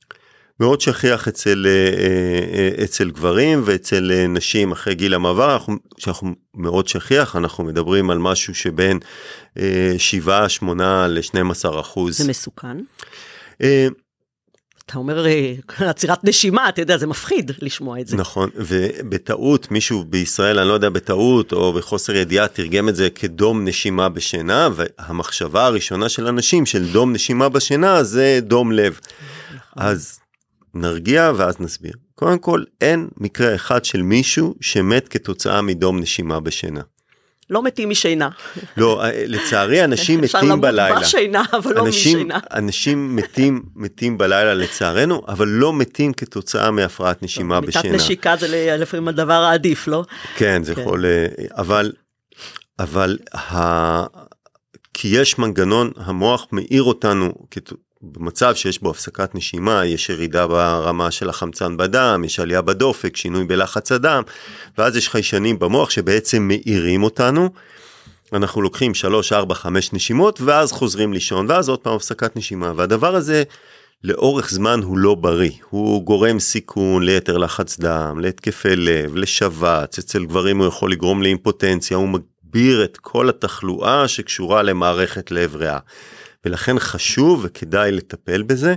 [0.60, 6.88] מאוד שכיח אצל, אה, אה, אצל גברים ואצל נשים אחרי גיל המעבר, אנחנו, שאנחנו מאוד
[6.88, 9.00] שכיח, אנחנו מדברים על משהו שבין
[9.98, 12.18] 7, 8 ל-12 אחוז.
[12.18, 12.78] זה מסוכן?
[14.90, 15.26] אתה אומר
[15.90, 18.18] עצירת נשימה, אתה יודע, זה מפחיד לשמוע את זה.
[18.18, 23.66] נכון, ובטעות, מישהו בישראל, אני לא יודע, בטעות או בחוסר ידיעה, תרגם את זה כדום
[23.66, 29.00] נשימה בשינה, והמחשבה הראשונה של אנשים של דום נשימה בשינה זה דום לב.
[29.56, 29.84] נכון.
[29.84, 30.19] אז
[30.74, 31.94] נרגיע ואז נסביר.
[32.16, 36.82] קודם כל, אין מקרה אחד של מישהו שמת כתוצאה מדום נשימה בשינה.
[37.50, 38.30] לא מתים משינה.
[38.78, 41.00] לא, אה, לצערי אנשים מתים בלילה.
[41.00, 42.40] אפשר למות בשינה, אבל לא משינה.
[42.60, 47.84] אנשים מתים, מתים בלילה לצערנו, אבל לא מתים כתוצאה מהפרעת נשימה בשינה.
[47.84, 50.04] מיטת נשיקה זה לפעמים הדבר העדיף, לא?
[50.36, 50.82] כן, זה כן.
[50.82, 51.06] יכול...
[51.06, 51.92] אה, אבל,
[52.80, 54.04] אבל ה...
[54.94, 57.34] כי יש מנגנון, המוח מאיר אותנו
[58.02, 63.44] במצב שיש בו הפסקת נשימה, יש ירידה ברמה של החמצן בדם, יש עלייה בדופק, שינוי
[63.44, 64.22] בלחץ הדם,
[64.78, 67.50] ואז יש חיישנים במוח שבעצם מאירים אותנו.
[68.34, 73.16] אנחנו לוקחים 3, 4, 5 נשימות, ואז חוזרים לישון, ואז עוד פעם הפסקת נשימה, והדבר
[73.16, 73.44] הזה
[74.04, 80.26] לאורך זמן הוא לא בריא, הוא גורם סיכון ליתר לחץ דם, להתקפי לב, לשבץ, אצל
[80.26, 85.80] גברים הוא יכול לגרום לאימפוטנציה, הוא מגביר את כל התחלואה שקשורה למערכת לב ריאה.
[86.46, 88.76] ולכן חשוב וכדאי לטפל בזה.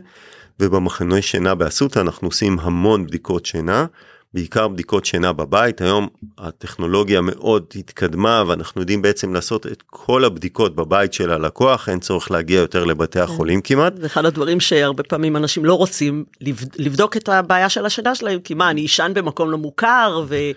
[0.60, 3.86] ובמחנוי שינה באסותא אנחנו עושים המון בדיקות שינה,
[4.34, 5.80] בעיקר בדיקות שינה בבית.
[5.80, 12.00] היום הטכנולוגיה מאוד התקדמה ואנחנו יודעים בעצם לעשות את כל הבדיקות בבית של הלקוח, אין
[12.00, 13.24] צורך להגיע יותר לבתי כן.
[13.24, 13.92] החולים כמעט.
[13.96, 16.24] זה אחד הדברים שהרבה פעמים אנשים לא רוצים
[16.78, 20.52] לבדוק את הבעיה של השינה שלהם, כי מה, אני אשן במקום לא מוכר וזה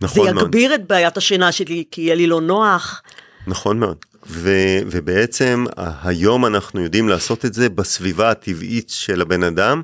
[0.00, 0.80] נכון יגביר מאוד.
[0.80, 3.02] את בעיית השינה שלי כי יהיה לי לא נוח.
[3.46, 3.96] נכון מאוד.
[4.26, 4.50] ו,
[4.86, 5.64] ובעצם
[6.02, 9.82] היום אנחנו יודעים לעשות את זה בסביבה הטבעית של הבן אדם,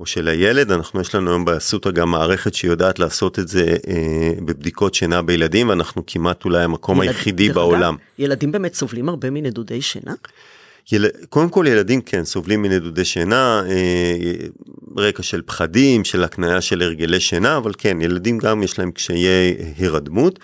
[0.00, 4.32] או של הילד, אנחנו יש לנו היום באסותא גם מערכת שיודעת לעשות את זה אה,
[4.44, 7.96] בבדיקות שינה בילדים, ואנחנו כמעט אולי המקום ילד, היחידי בעולם.
[8.18, 10.14] ילדים באמת סובלים הרבה מנדודי שינה?
[10.92, 11.06] יל...
[11.28, 14.46] קודם כל ילדים כן סובלים מנדודי שינה, אה,
[14.96, 19.26] רקע של פחדים, של הקניה של הרגלי שינה, אבל כן, ילדים גם יש להם קשיי
[19.76, 20.38] הירדמות.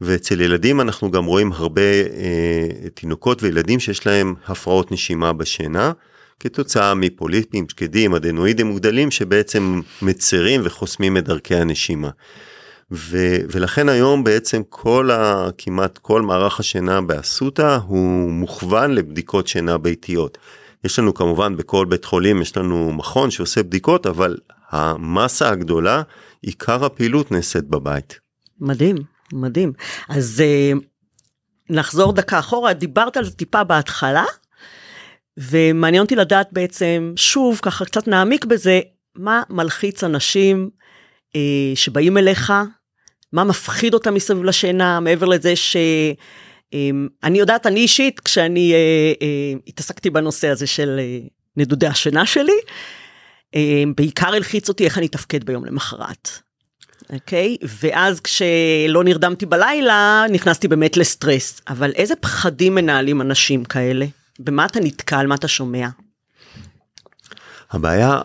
[0.00, 5.92] ואצל ילדים אנחנו גם רואים הרבה אה, תינוקות וילדים שיש להם הפרעות נשימה בשינה,
[6.40, 12.10] כתוצאה מפוליפים, שקדים, אדנואידים מוגדלים שבעצם מצרים וחוסמים את דרכי הנשימה.
[12.92, 19.78] ו, ולכן היום בעצם כל ה, כמעט כל מערך השינה באסותא הוא מוכוון לבדיקות שינה
[19.78, 20.38] ביתיות.
[20.84, 24.36] יש לנו כמובן בכל בית חולים יש לנו מכון שעושה בדיקות אבל
[24.70, 26.02] המסה הגדולה
[26.42, 28.18] עיקר הפעילות נעשית בבית.
[28.60, 29.72] מדהים מדהים
[30.08, 30.78] אז uh,
[31.70, 34.24] נחזור דקה אחורה דיברת על זה טיפה בהתחלה
[35.36, 38.80] ומעניין אותי לדעת בעצם שוב ככה קצת נעמיק בזה
[39.14, 40.70] מה מלחיץ אנשים
[41.32, 41.38] uh,
[41.74, 42.52] שבאים אליך
[43.32, 46.14] מה מפחיד אותם מסביב לשינה, מעבר לזה שאני
[47.24, 51.18] אמ, יודעת, אני אישית, כשאני אה, אה, התעסקתי בנושא הזה של אה,
[51.56, 52.58] נדודי השינה שלי,
[53.96, 56.28] בעיקר הלחיץ אותי איך אני אתפקד ביום למחרת.
[57.12, 57.56] אוקיי?
[57.60, 57.66] Okay?
[57.82, 61.60] ואז כשלא נרדמתי בלילה, נכנסתי באמת לסטרס.
[61.68, 64.06] אבל איזה פחדים מנהלים אנשים כאלה?
[64.38, 65.26] במה אתה נתקל?
[65.26, 65.88] מה אתה שומע?
[67.70, 68.20] הבעיה,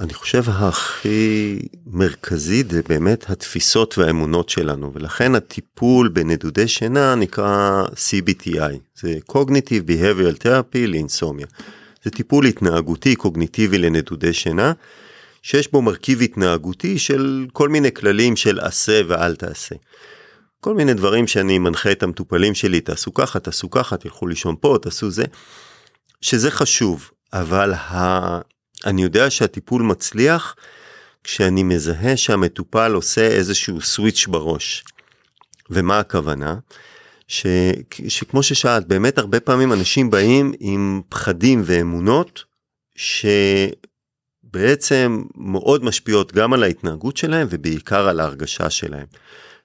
[0.00, 8.74] אני חושב, הכי מרכזית זה באמת התפיסות והאמונות שלנו, ולכן הטיפול בנדודי שינה נקרא CBTI,
[8.94, 11.46] זה Cognitive Behavioral Therapy לאינסומיה.
[12.04, 14.72] זה טיפול התנהגותי קוגניטיבי לנדודי שינה,
[15.44, 19.74] שיש בו מרכיב התנהגותי של כל מיני כללים של עשה ואל תעשה.
[20.60, 24.76] כל מיני דברים שאני מנחה את המטופלים שלי, תעשו ככה, תעשו ככה, תלכו לישון פה,
[24.82, 25.24] תעשו זה,
[26.20, 28.38] שזה חשוב, אבל ה...
[28.86, 30.56] אני יודע שהטיפול מצליח
[31.24, 34.84] כשאני מזהה שהמטופל עושה איזשהו סוויץ' בראש.
[35.70, 36.56] ומה הכוונה?
[37.28, 37.46] ש,
[38.08, 42.44] שכמו ששאלת, באמת הרבה פעמים אנשים באים עם פחדים ואמונות
[44.54, 49.06] שבעצם מאוד משפיעות גם על ההתנהגות שלהם ובעיקר על ההרגשה שלהם.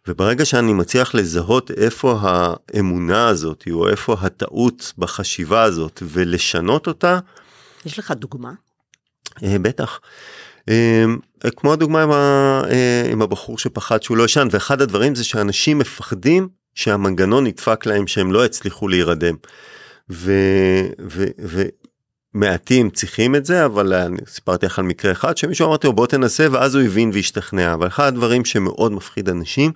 [0.08, 7.20] וברגע שאני מצליח לזהות איפה האמונה הזאת או איפה הטעות בחשיבה הזאת ולשנות אותה.
[7.86, 8.52] יש לך דוגמה?
[9.44, 10.00] אה, בטח.
[10.70, 11.06] אה,
[11.56, 15.80] כמו הדוגמה עם, ה, אה, עם הבחור שפחד שהוא לא ישן ואחד הדברים זה שאנשים
[15.80, 19.36] מפחדים שהמנגנון נדפק להם שהם לא יצליחו להירדם.
[20.10, 20.32] ו,
[21.08, 21.64] ו,
[22.36, 26.08] ומעטים צריכים את זה אבל אני סיפרתי לך על מקרה אחד שמישהו אמרתי לו בוא
[26.08, 29.72] תנסה ואז הוא הבין והשתכנע אבל אחד הדברים שמאוד מפחיד אנשים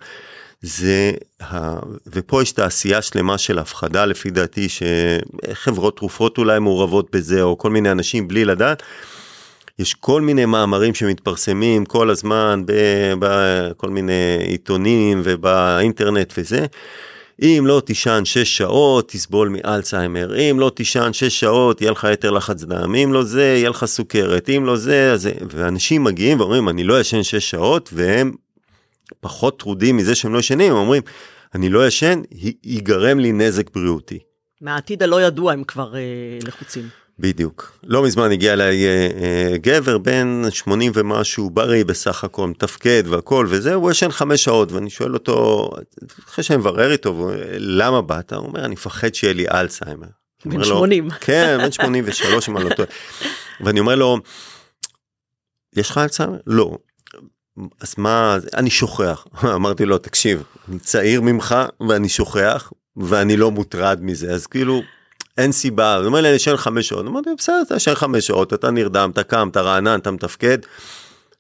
[0.62, 1.12] זה
[1.42, 1.76] ה...
[2.08, 7.70] ופה יש תעשייה שלמה של הפחדה לפי דעתי שחברות תרופות אולי מעורבות בזה או כל
[7.70, 8.84] מיני אנשים בלי לדעת.
[9.80, 12.64] יש כל מיני מאמרים שמתפרסמים כל הזמן
[13.20, 16.66] בכל מיני עיתונים ובאינטרנט וזה.
[17.42, 22.32] אם לא תישן 6 שעות, תסבול מאלצהיימר, אם לא תישן 6 שעות, יהיה לך יתר
[22.32, 26.70] לחץ דם, אם לא זה, יהיה לך סוכרת, אם לא זה, אז ואנשים מגיעים ואומרים,
[26.70, 28.32] אני לא ישן 6 שעות, והם
[29.20, 31.02] פחות טרודים מזה שהם לא ישנים, הם אומרים,
[31.56, 32.22] אני לא ישן,
[32.64, 34.20] ייגרם לי נזק בריאותי.
[34.62, 36.00] מהעתיד הלא ידוע הם כבר אה,
[36.48, 36.90] לחוצים.
[37.20, 37.80] בדיוק.
[37.84, 43.48] לא מזמן הגיע אליי אה, אה, גבר בן 80 ומשהו, בריא בסך הכל, מתפקד והכל
[43.50, 45.70] וזה, הוא ישן חמש שעות ואני שואל אותו,
[46.26, 48.34] אחרי שאני מברר איתו, למה באת?
[48.34, 50.08] הוא אומר, אני מפחד שיהיה לי אלצהיימר.
[50.46, 51.10] בן 80.
[51.10, 52.90] כן, בן 83 אם אני לא טועה.
[53.62, 54.18] ואני אומר לו,
[55.76, 56.38] יש לך אלצהיימר?
[56.48, 56.78] לא.
[57.82, 59.28] אז מה, אני שוכח.
[59.56, 61.56] אמרתי לו, תקשיב, אני צעיר ממך
[61.90, 64.82] ואני שוכח ואני לא מוטרד מזה, אז כאילו...
[65.38, 68.54] אין סיבה, הוא אומר לי אני אשאר חמש שעות, אמרתי בסדר אתה אשאר חמש שעות,
[68.54, 70.58] אתה נרדם, אתה קם, אתה רענן, אתה מתפקד,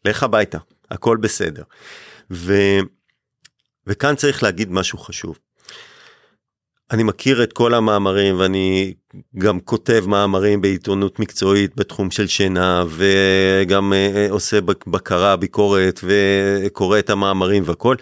[0.05, 0.57] לך הביתה,
[0.91, 1.63] הכל בסדר.
[2.31, 2.53] ו...
[3.87, 5.37] וכאן צריך להגיד משהו חשוב.
[6.91, 8.93] אני מכיר את כל המאמרים ואני
[9.37, 17.09] גם כותב מאמרים בעיתונות מקצועית בתחום של שינה וגם אה, עושה בקרה, ביקורת וקורא את
[17.09, 17.95] המאמרים והכל.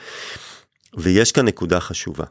[0.98, 2.26] ויש כאן נקודה חשובה.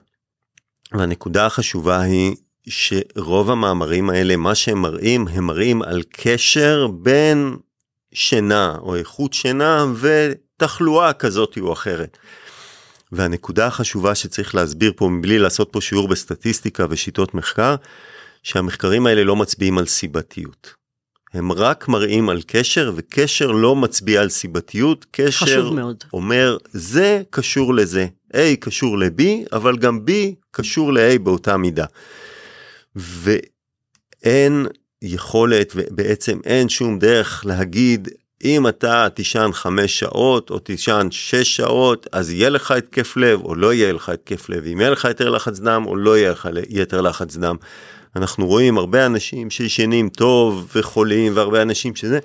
[0.93, 2.37] והנקודה החשובה היא
[2.71, 7.57] שרוב המאמרים האלה, מה שהם מראים, הם מראים על קשר בין
[8.15, 12.19] שינה או איכות שינה ותחלואה כזאת או אחרת.
[13.13, 17.75] והנקודה החשובה שצריך להסביר פה מבלי לעשות פה שיעור בסטטיסטיקה ושיטות מחקר,
[18.43, 20.75] שהמחקרים האלה לא מצביעים על סיבתיות.
[21.33, 25.71] הם רק מראים על קשר וקשר לא מצביע על סיבתיות, קשר
[26.13, 30.11] אומר זה קשור לזה, A קשור ל-B אבל גם B
[30.51, 31.87] קשור ל-A באותה מידה.
[32.97, 34.67] ואין
[35.03, 38.09] יכולת ובעצם אין שום דרך להגיד
[38.45, 43.55] אם אתה תישן חמש שעות או תישן שש שעות, אז יהיה לך התקף לב או
[43.55, 46.49] לא יהיה לך התקף לב, אם יהיה לך יותר לחץ דם או לא יהיה לך
[46.69, 47.57] יתר לחץ דם.
[48.17, 52.19] אנחנו רואים הרבה אנשים שישנים טוב וחולים והרבה אנשים שזה,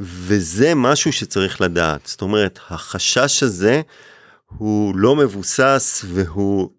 [0.00, 2.00] וזה משהו שצריך לדעת.
[2.06, 3.82] זאת אומרת, החשש הזה
[4.46, 6.70] הוא לא מבוסס והוא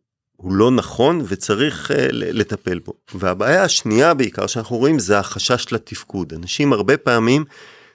[0.42, 2.94] הוא לא נכון וצריך uh, לטפל בו.
[3.14, 6.34] והבעיה השנייה בעיקר שאנחנו רואים זה החשש לתפקוד.
[6.34, 7.46] אנשים הרבה פעמים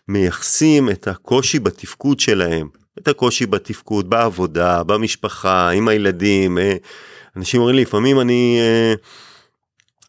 [0.08, 6.58] מייחסים את הקושי בתפקוד שלהם, את הקושי בתפקוד בעבודה, במשפחה, עם הילדים.
[6.58, 6.76] אה,
[7.36, 8.58] אנשים אומרים לי, לפעמים אני...
[8.60, 8.94] אה,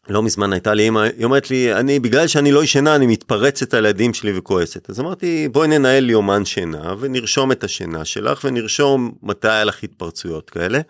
[0.08, 3.74] לא מזמן הייתה לי אמא, היא אומרת לי, אני, בגלל שאני לא ישנה, אני מתפרצת
[3.74, 4.90] על הילדים שלי וכועסת.
[4.90, 10.50] אז אמרתי, בואי ננהל יומן שינה, ונרשום את השינה שלך, ונרשום מתי היה לך התפרצויות
[10.50, 10.80] כאלה.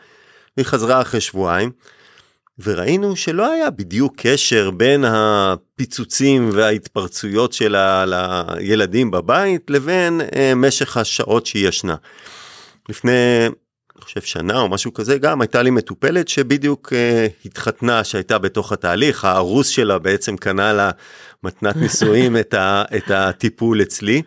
[0.57, 1.71] והיא חזרה אחרי שבועיים,
[2.59, 11.47] וראינו שלא היה בדיוק קשר בין הפיצוצים וההתפרצויות שלה לילדים בבית לבין אה, משך השעות
[11.47, 11.97] שהיא ישנה.
[12.89, 13.47] לפני,
[13.97, 18.73] אני חושב שנה או משהו כזה, גם הייתה לי מטופלת שבדיוק אה, התחתנה שהייתה בתוך
[18.73, 20.91] התהליך, הארוס שלה בעצם קנה לה
[21.43, 22.55] מתנת נישואים את,
[22.97, 24.23] את הטיפול אצלי.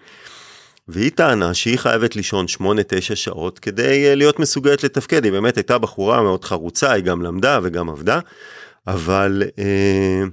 [0.91, 2.65] והיא טענה שהיא חייבת לישון 8-9
[3.15, 7.59] שעות כדי אה, להיות מסוגלת לתפקד, היא באמת הייתה בחורה מאוד חרוצה, היא גם למדה
[7.63, 8.19] וגם עבדה,
[8.87, 10.23] אבל אה,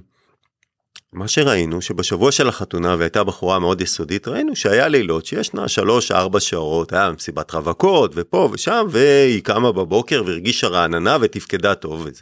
[1.13, 5.65] מה שראינו שבשבוע של החתונה והייתה בחורה מאוד יסודית, ראינו שהיה לילות שישנה
[6.11, 12.21] 3-4 שעות, היה מסיבת רווקות ופה ושם, והיא קמה בבוקר והרגישה רעננה ותפקדה טוב וזה.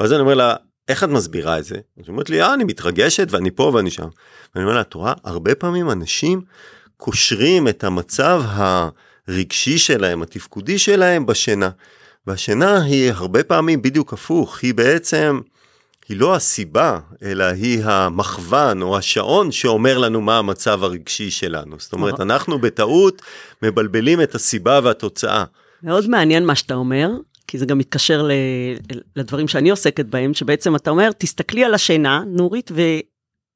[0.00, 0.54] ואז אני אומר לה,
[0.88, 1.74] איך את מסבירה את זה?
[1.74, 4.08] אז היא אומרת לי, אה, אני מתרגשת ואני פה ואני שם.
[4.54, 6.40] ואני אומר לה, את רואה, הרבה פעמים אנשים
[7.04, 11.70] קושרים את המצב הרגשי שלהם, התפקודי שלהם, בשינה.
[12.26, 15.40] והשינה היא הרבה פעמים בדיוק הפוך, היא בעצם,
[16.08, 21.76] היא לא הסיבה, אלא היא המכוון או השעון שאומר לנו מה המצב הרגשי שלנו.
[21.78, 22.30] זאת אומרת, נכון.
[22.30, 23.22] אנחנו בטעות
[23.62, 25.44] מבלבלים את הסיבה והתוצאה.
[25.82, 27.10] מאוד מעניין מה שאתה אומר,
[27.46, 28.28] כי זה גם מתקשר
[29.16, 32.70] לדברים שאני עוסקת בהם, שבעצם אתה אומר, תסתכלי על השינה, נורית,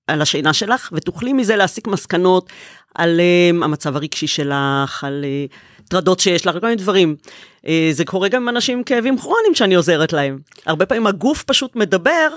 [0.07, 2.51] על השינה שלך, ותוכלי מזה להסיק מסקנות
[2.97, 7.17] על um, המצב הרגשי שלך, על uh, טרדות שיש לך, כל מיני דברים.
[7.63, 10.39] Uh, זה קורה גם עם אנשים עם כאבים כרוניים שאני עוזרת להם.
[10.67, 12.29] הרבה פעמים הגוף פשוט מדבר,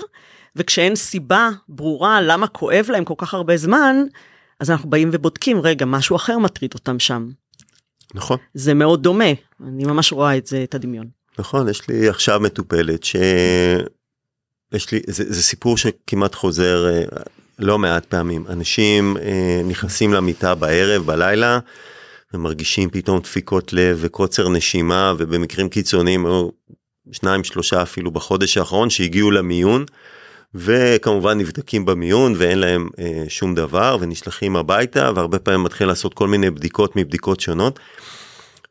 [0.56, 3.96] וכשאין סיבה ברורה למה כואב להם כל כך הרבה זמן,
[4.60, 7.28] אז אנחנו באים ובודקים, רגע, משהו אחר מטריד אותם שם.
[8.14, 8.38] נכון.
[8.54, 9.32] זה מאוד דומה,
[9.66, 11.06] אני ממש רואה את זה, את הדמיון.
[11.38, 13.16] נכון, יש לי עכשיו מטופלת ש...
[14.72, 16.86] יש לי, זה, זה סיפור שכמעט חוזר,
[17.60, 18.44] לא מעט פעמים.
[18.48, 21.58] אנשים אה, נכנסים למיטה בערב, בלילה,
[22.34, 26.52] ומרגישים פתאום דפיקות לב וקוצר נשימה, ובמקרים קיצוניים, או
[27.12, 29.84] שניים, שלושה אפילו בחודש האחרון, שהגיעו למיון,
[30.54, 36.28] וכמובן נבדקים במיון ואין להם אה, שום דבר, ונשלחים הביתה, והרבה פעמים מתחילים לעשות כל
[36.28, 37.78] מיני בדיקות מבדיקות שונות.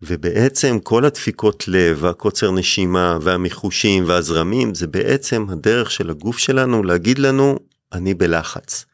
[0.02, 7.20] ובעצם כל הדפיקות לב והקוצר נשימה והמיחושים והזרמים זה בעצם הדרך של הגוף שלנו להגיד
[7.20, 7.60] לנו
[7.94, 8.86] אני בלחץ.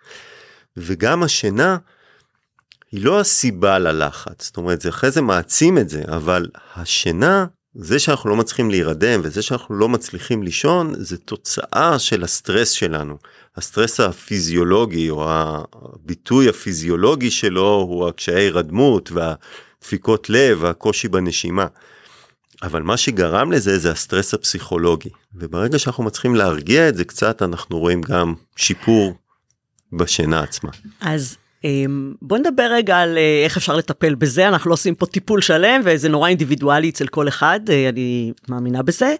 [0.77, 1.77] וגם השינה
[2.91, 7.99] היא לא הסיבה ללחץ, זאת אומרת זה אחרי זה מעצים את זה, אבל השינה, זה
[7.99, 13.17] שאנחנו לא מצליחים להירדם וזה שאנחנו לא מצליחים לישון, זה תוצאה של הסטרס שלנו.
[13.55, 21.67] הסטרס הפיזיולוגי או הביטוי הפיזיולוגי שלו הוא הקשיי הירדמות והדפיקות לב והקושי בנשימה.
[22.63, 27.79] אבל מה שגרם לזה זה הסטרס הפסיכולוגי, וברגע שאנחנו מצליחים להרגיע את זה קצת, אנחנו
[27.79, 29.13] רואים גם שיפור
[29.93, 30.69] בשינה עצמה.
[31.01, 35.05] אז אמ, בוא נדבר רגע על אה, איך אפשר לטפל בזה, אנחנו לא עושים פה
[35.05, 39.15] טיפול שלם וזה נורא אינדיבידואלי אצל כל אחד, אה, אני מאמינה בזה,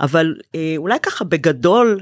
[0.00, 2.00] אבל אה, אולי ככה בגדול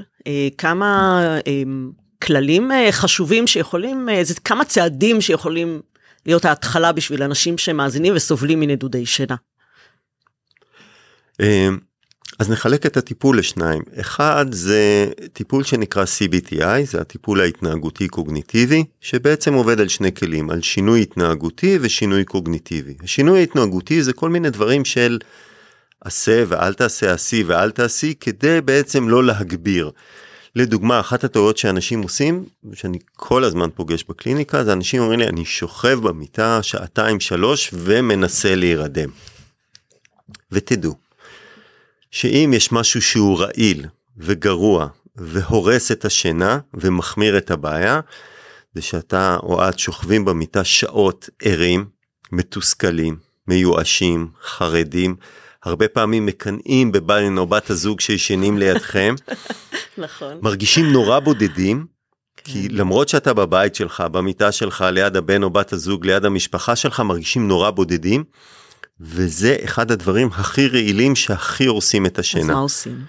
[0.57, 1.91] כמה אמ,
[2.23, 5.81] כללים חשובים שיכולים, זה כמה צעדים שיכולים
[6.25, 9.35] להיות ההתחלה בשביל אנשים שמאזינים וסובלים מנדודי שינה.
[11.39, 11.77] אמ,
[12.39, 13.81] אז נחלק את הטיפול לשניים.
[13.99, 20.61] אחד זה טיפול שנקרא CBTI, זה הטיפול ההתנהגותי קוגניטיבי, שבעצם עובד על שני כלים, על
[20.61, 22.93] שינוי התנהגותי ושינוי קוגניטיבי.
[23.03, 25.19] השינוי ההתנהגותי זה כל מיני דברים של
[26.01, 29.91] עשה ואל תעשה, עשי ואל תעשי, כדי בעצם לא להגביר.
[30.55, 35.45] לדוגמה, אחת הטעויות שאנשים עושים, שאני כל הזמן פוגש בקליניקה, זה אנשים אומרים לי, אני
[35.45, 39.09] שוכב במיטה שעתיים שלוש ומנסה להירדם.
[40.51, 41.04] ותדעו,
[42.15, 43.85] שאם יש משהו שהוא רעיל
[44.17, 47.99] וגרוע והורס את השינה ומחמיר את הבעיה,
[48.75, 51.85] זה שאתה או את שוכבים במיטה שעות ערים,
[52.31, 55.15] מתוסכלים, מיואשים, חרדים,
[55.63, 59.15] הרבה פעמים מקנאים בבן או בת הזוג שישנים לידכם,
[59.97, 60.37] נכון.
[60.41, 61.85] מרגישים נורא בודדים,
[62.43, 66.99] כי למרות שאתה בבית שלך, במיטה שלך, ליד הבן או בת הזוג, ליד המשפחה שלך,
[66.99, 68.23] מרגישים נורא בודדים,
[68.99, 72.43] וזה אחד הדברים הכי רעילים שהכי הורסים את השינה.
[72.43, 73.05] אז מה עושים?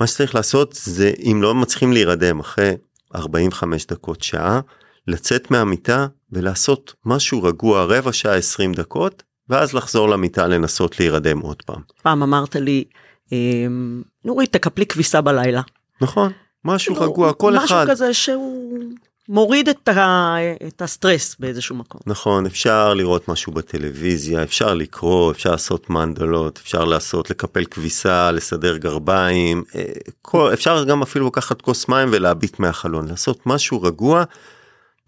[0.00, 2.76] מה שצריך לעשות זה, אם לא מצליחים להירדם אחרי
[3.14, 4.60] 45 דקות, שעה,
[5.08, 11.62] לצאת מהמיטה ולעשות משהו רגוע, רבע שעה, 20 דקות, ואז לחזור למיטה לנסות להירדם עוד
[11.62, 11.80] פעם.
[12.02, 12.84] פעם אמרת לי,
[13.32, 15.62] אמ, נורית, תקפלי כביסה בלילה.
[16.00, 16.32] נכון,
[16.64, 17.82] משהו כאילו, רגוע, כל משהו אחד.
[17.84, 18.82] משהו כזה שהוא
[19.28, 20.36] מוריד את, ה...
[20.66, 22.00] את הסטרס באיזשהו מקום.
[22.06, 28.76] נכון, אפשר לראות משהו בטלוויזיה, אפשר לקרוא, אפשר לעשות מנדלות, אפשר לעשות, לקפל כביסה, לסדר
[28.76, 29.84] גרביים, אה,
[30.22, 34.24] כל, אפשר גם אפילו לקחת כוס מים ולהביט מהחלון, לעשות משהו רגוע.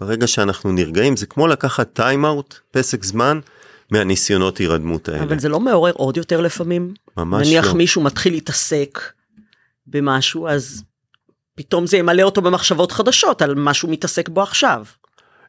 [0.00, 3.40] ברגע שאנחנו נרגעים, זה כמו לקחת time-out, פסק זמן,
[3.90, 5.22] מהניסיונות הירדמות האלה.
[5.22, 6.94] אבל זה לא מעורר עוד יותר לפעמים?
[7.16, 7.74] ממש נניח לא.
[7.74, 8.98] מישהו מתחיל להתעסק
[9.86, 10.82] במשהו, אז
[11.58, 14.84] פתאום זה ימלא אותו במחשבות חדשות על מה שהוא מתעסק בו עכשיו.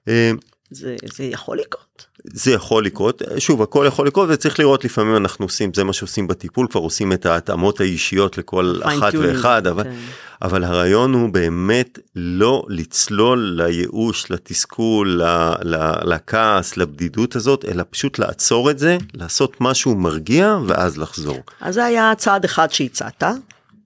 [0.08, 0.32] אה,
[0.72, 2.06] זה, זה יכול לקרות.
[2.24, 6.28] זה יכול לקרות, שוב הכל יכול לקרות וצריך לראות לפעמים אנחנו עושים זה מה שעושים
[6.28, 9.96] בטיפול כבר עושים את ההתאמות האישיות לכל אחת ואחד אבל, כן.
[10.42, 15.24] אבל הרעיון הוא באמת לא לצלול לייאוש לתסכול ל,
[15.64, 21.40] ל, לכעס לבדידות הזאת אלא פשוט לעצור את זה לעשות משהו מרגיע ואז לחזור.
[21.62, 23.24] אז זה היה צעד אחד שהצעת.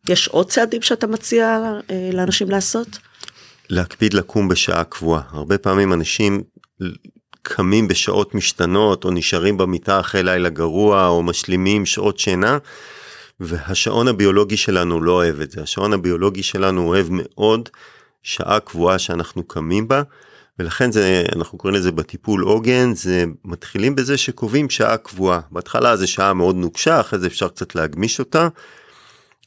[0.09, 2.87] יש עוד צעדים שאתה מציע אה, לאנשים לעשות?
[3.69, 6.43] להקפיד לקום בשעה קבועה הרבה פעמים אנשים
[7.41, 12.57] קמים בשעות משתנות או נשארים במיטה אחרי לילה גרוע או משלימים שעות שינה
[13.39, 17.69] והשעון הביולוגי שלנו לא אוהב את זה השעון הביולוגי שלנו אוהב מאוד
[18.23, 20.01] שעה קבועה שאנחנו קמים בה
[20.59, 26.07] ולכן זה אנחנו קוראים לזה בטיפול עוגן זה מתחילים בזה שקובעים שעה קבועה בהתחלה זה
[26.07, 28.47] שעה מאוד נוקשה אחרי זה אפשר קצת להגמיש אותה.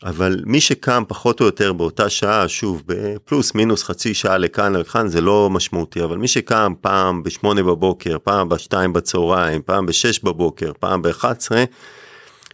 [0.04, 5.08] אבל מי שקם פחות או יותר באותה שעה, שוב, בפלוס מינוס חצי שעה לכאן לכאן
[5.08, 10.72] זה לא משמעותי, אבל מי שקם פעם בשמונה בבוקר, פעם בשתיים בצהריים, פעם בשש בבוקר,
[10.80, 11.64] פעם באחת עשרה,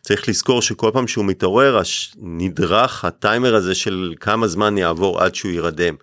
[0.01, 1.81] צריך לזכור שכל פעם שהוא מתעורר,
[2.17, 5.95] נדרך הטיימר הזה של כמה זמן יעבור עד שהוא יירדם.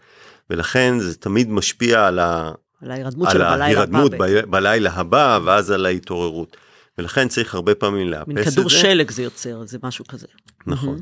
[0.49, 2.51] ולכן זה תמיד משפיע על, ה...
[2.81, 4.03] על ההירדמות על בלילה הבא.
[4.17, 4.39] ב...
[4.49, 6.57] בלילה הבא ואז על ההתעוררות.
[6.97, 8.41] ולכן צריך הרבה פעמים לאפס את זה.
[8.41, 10.27] מין כדור שלג זה יוצר, זה משהו כזה.
[10.67, 11.01] נכון.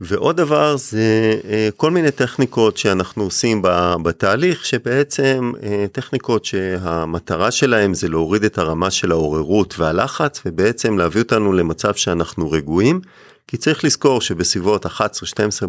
[0.00, 3.62] ועוד דבר זה אה, כל מיני טכניקות שאנחנו עושים
[4.02, 11.22] בתהליך שבעצם אה, טכניקות שהמטרה שלהם זה להוריד את הרמה של העוררות והלחץ ובעצם להביא
[11.22, 13.00] אותנו למצב שאנחנו רגועים
[13.48, 14.90] כי צריך לזכור שבסביבות 11-12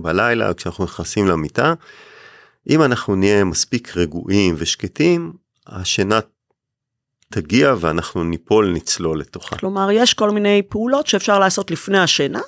[0.01, 1.73] בלילה כשאנחנו נכנסים למיטה
[2.69, 5.33] אם אנחנו נהיה מספיק רגועים ושקטים
[5.67, 6.19] השינה
[7.29, 9.57] תגיע ואנחנו ניפול נצלול לתוכה.
[9.57, 12.39] כלומר, יש כל מיני פעולות שאפשר לעשות לפני השינה.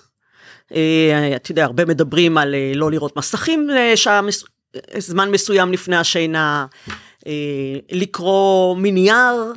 [0.76, 4.44] אה, אתה יודע, הרבה מדברים על אה, לא לראות מסכים שעה, מס-
[4.76, 6.66] אה, זמן מסוים לפני השינה,
[7.92, 9.54] לקרוא מנייר.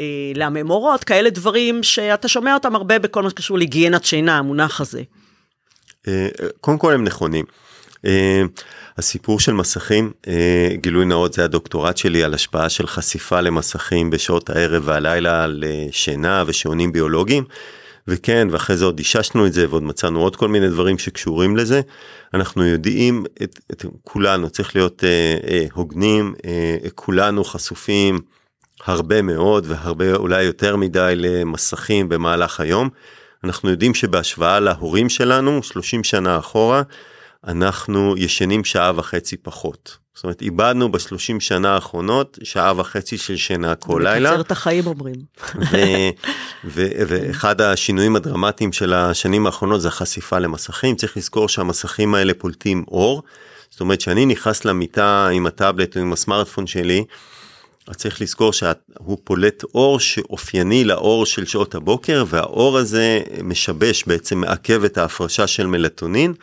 [0.00, 4.80] אה, לעמם אורות, כאלה דברים שאתה שומע אותם הרבה בכל מה שקשור להיגיינת שינה, המונח
[4.80, 5.02] הזה.
[6.60, 7.44] קודם כל הם נכונים.
[8.98, 10.12] הסיפור של מסכים,
[10.74, 15.86] גילוי נאות זה הדוקטורט שלי על השפעה של חשיפה למסכים בשעות הערב והלילה על אה,
[15.90, 17.44] שינה ושעונים ביולוגיים.
[18.08, 21.80] וכן, ואחרי זה עוד איששנו את זה ועוד מצאנו עוד כל מיני דברים שקשורים לזה.
[22.34, 28.20] אנחנו יודעים, את, את כולנו, צריך להיות אה, אה, הוגנים, אה, כולנו חשופים
[28.84, 32.88] הרבה מאוד והרבה אולי יותר מדי למסכים במהלך היום.
[33.44, 36.82] אנחנו יודעים שבהשוואה להורים שלנו 30 שנה אחורה
[37.46, 40.03] אנחנו ישנים שעה וחצי פחות.
[40.14, 44.30] זאת אומרת איבדנו בשלושים שנה האחרונות שעה וחצי של שינה כל לילה.
[44.30, 45.14] מקצר את החיים אומרים.
[46.64, 53.22] ואחד השינויים הדרמטיים של השנים האחרונות זה החשיפה למסכים צריך לזכור שהמסכים האלה פולטים אור.
[53.70, 57.04] זאת אומרת שאני נכנס למיטה עם הטאבלט או עם הסמארטפון שלי.
[57.88, 64.38] אז צריך לזכור שהוא פולט אור שאופייני לאור של שעות הבוקר והאור הזה משבש בעצם
[64.38, 66.34] מעכב את ההפרשה של מלטונין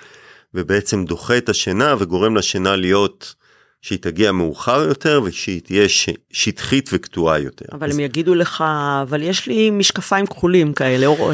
[0.54, 3.36] ובעצם דוחה את השינה וגורם לשינה להיות
[3.82, 6.10] שהיא תגיע מאוחר יותר ושהיא תהיה ש...
[6.32, 7.66] שטחית וקטועה יותר.
[7.72, 8.64] אבל אז, הם יגידו לך,
[9.02, 11.32] אבל יש לי משקפיים כחולים כאלה, אור,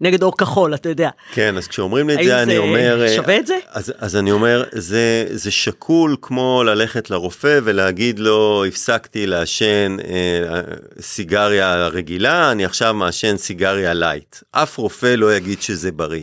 [0.00, 1.10] נגד אור כחול, אתה יודע.
[1.32, 3.58] כן אז כשאומרים לי את האם זה אני אומר אה, שווה את זה?
[3.70, 10.60] אז, אז אני אומר זה זה שקול כמו ללכת לרופא ולהגיד לו הפסקתי לעשן אה,
[11.00, 16.22] סיגריה רגילה אני עכשיו מעשן סיגריה light אף רופא לא יגיד שזה בריא.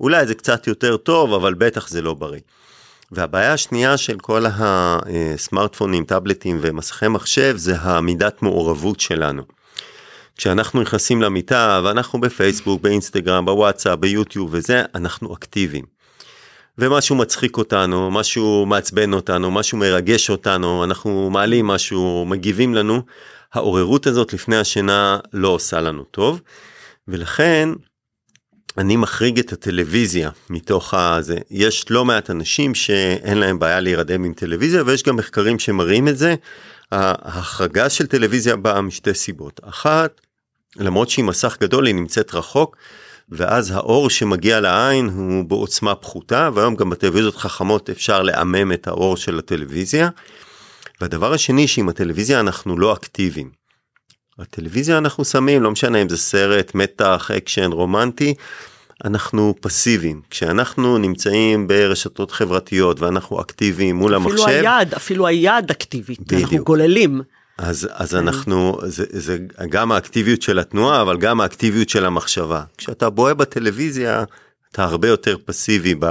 [0.00, 2.40] אולי זה קצת יותר טוב אבל בטח זה לא בריא.
[3.12, 9.42] והבעיה השנייה של כל הסמארטפונים טאבלטים ומסכי מחשב זה המידת מעורבות שלנו.
[10.36, 15.84] כשאנחנו נכנסים למיטה ואנחנו בפייסבוק באינסטגרם בוואטסאפ ביוטיוב וזה אנחנו אקטיביים.
[16.78, 23.02] ומשהו מצחיק אותנו, משהו מעצבן אותנו, משהו מרגש אותנו, אנחנו מעלים משהו, מגיבים לנו,
[23.54, 26.40] העוררות הזאת לפני השינה לא עושה לנו טוב,
[27.08, 27.68] ולכן
[28.78, 31.38] אני מחריג את הטלוויזיה מתוך הזה.
[31.50, 36.18] יש לא מעט אנשים שאין להם בעיה להירדם עם טלוויזיה, ויש גם מחקרים שמראים את
[36.18, 36.34] זה.
[36.92, 39.60] ההחרגה של טלוויזיה באה משתי סיבות.
[39.64, 40.20] אחת,
[40.76, 42.76] למרות שהיא מסך גדול, היא נמצאת רחוק,
[43.28, 49.16] ואז האור שמגיע לעין הוא בעוצמה פחותה, והיום גם בטלוויזיות חכמות אפשר לעמם את האור
[49.16, 50.08] של הטלוויזיה.
[51.00, 53.59] והדבר השני, שעם הטלוויזיה אנחנו לא אקטיביים.
[54.38, 58.34] בטלוויזיה אנחנו שמים, לא משנה אם זה סרט, מתח, אקשן, רומנטי,
[59.04, 60.20] אנחנו פסיביים.
[60.30, 64.48] כשאנחנו נמצאים ברשתות חברתיות ואנחנו אקטיביים מול אפילו המחשב...
[64.48, 66.42] אפילו היד, אפילו היד אקטיבית, בדיוק.
[66.42, 67.22] אנחנו גוללים.
[67.58, 72.62] אז, אז אנחנו, זה, זה גם האקטיביות של התנועה, אבל גם האקטיביות של המחשבה.
[72.78, 74.24] כשאתה בוהה בטלוויזיה,
[74.72, 76.06] אתה הרבה יותר פסיבי ב,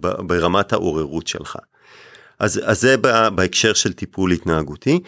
[0.00, 1.56] ב, ברמת העוררות שלך.
[2.38, 2.96] אז, אז זה
[3.34, 5.00] בהקשר של טיפול התנהגותי.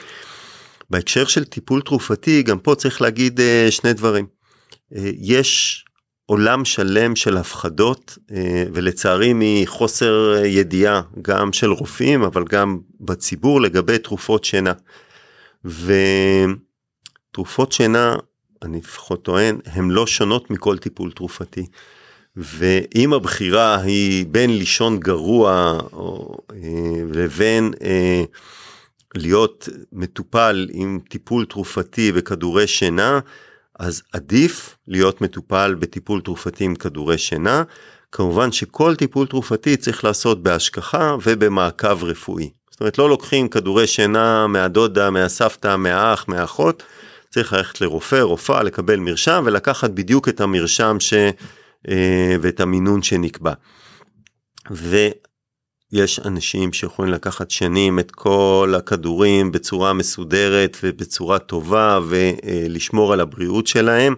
[0.91, 4.27] בהקשר של טיפול תרופתי, גם פה צריך להגיד אה, שני דברים.
[4.97, 5.85] אה, יש
[6.27, 13.99] עולם שלם של הפחדות, אה, ולצערי מחוסר ידיעה גם של רופאים, אבל גם בציבור לגבי
[13.99, 14.73] תרופות שינה.
[17.31, 18.17] ותרופות שינה,
[18.63, 21.67] אני לפחות טוען, הן לא שונות מכל טיפול תרופתי.
[22.37, 26.37] ואם הבחירה היא בין לישון גרוע או,
[27.15, 27.73] לבין
[29.15, 33.21] להיות מטופל עם טיפול תרופתי וכדורי שינה,
[33.79, 37.63] אז עדיף להיות מטופל בטיפול תרופתי עם כדורי שינה.
[38.13, 42.51] כמובן שכל טיפול תרופתי צריך לעשות בהשגחה ובמעקב רפואי.
[42.71, 46.83] זאת אומרת, לא לוקחים כדורי שינה מהדודה, מהסבתא, מהאח, מהאחות,
[47.31, 51.15] צריך ללכת לרופא, רופאה, לקבל מרשם ולקחת בדיוק את המרשם ש...
[51.89, 53.53] אה, ואת המינון שנקבע.
[55.93, 63.67] ויש אנשים שיכולים לקחת שנים את כל הכדורים בצורה מסודרת ובצורה טובה ולשמור על הבריאות
[63.67, 64.15] שלהם.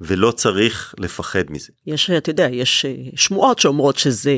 [0.00, 1.68] ולא צריך לפחד מזה.
[1.86, 4.36] יש, אתה יודע, יש אה, שמועות שאומרות שזה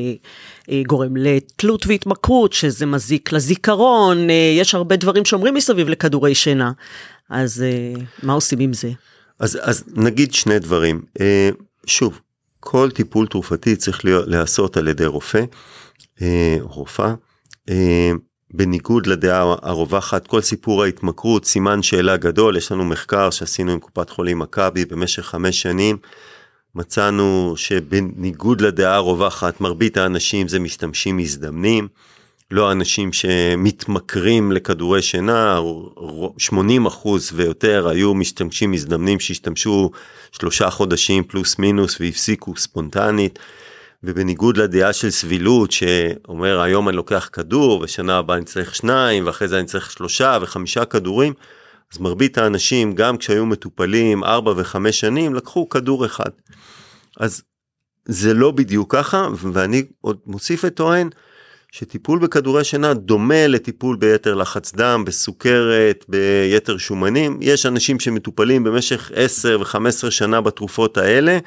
[0.70, 6.72] אה, גורם לתלות והתמכרות, שזה מזיק לזיכרון, אה, יש הרבה דברים שאומרים מסביב לכדורי שינה.
[7.30, 7.64] אז
[8.22, 8.90] מה עושים עם זה?
[9.38, 11.02] אז, אז נגיד שני דברים.
[11.86, 12.20] שוב,
[12.60, 15.44] כל טיפול תרופתי צריך להיעשות על ידי רופא,
[16.60, 17.14] רופאה.
[18.54, 24.10] בניגוד לדעה הרווחת, כל סיפור ההתמכרות סימן שאלה גדול, יש לנו מחקר שעשינו עם קופת
[24.10, 25.96] חולים מכבי במשך חמש שנים,
[26.74, 31.88] מצאנו שבניגוד לדעה הרווחת, מרבית האנשים זה משתמשים מזדמנים,
[32.50, 35.60] לא אנשים שמתמכרים לכדורי שינה,
[36.38, 39.90] 80 אחוז ויותר היו משתמשים מזדמנים שהשתמשו
[40.32, 43.38] שלושה חודשים פלוס מינוס והפסיקו ספונטנית.
[44.07, 49.48] ובניגוד לדעה של סבילות שאומר היום אני לוקח כדור ושנה הבאה אני צריך שניים ואחרי
[49.48, 51.32] זה אני צריך שלושה וחמישה כדורים,
[51.92, 56.30] אז מרבית האנשים גם כשהיו מטופלים ארבע וחמש שנים לקחו כדור אחד.
[57.20, 57.42] אז
[58.04, 61.09] זה לא בדיוק ככה ואני עוד מוסיף וטוען
[61.72, 67.38] שטיפול בכדורי שינה דומה לטיפול ביתר לחץ דם, בסוכרת, ביתר שומנים.
[67.40, 71.38] יש אנשים שמטופלים במשך 10 ו-15 שנה בתרופות האלה.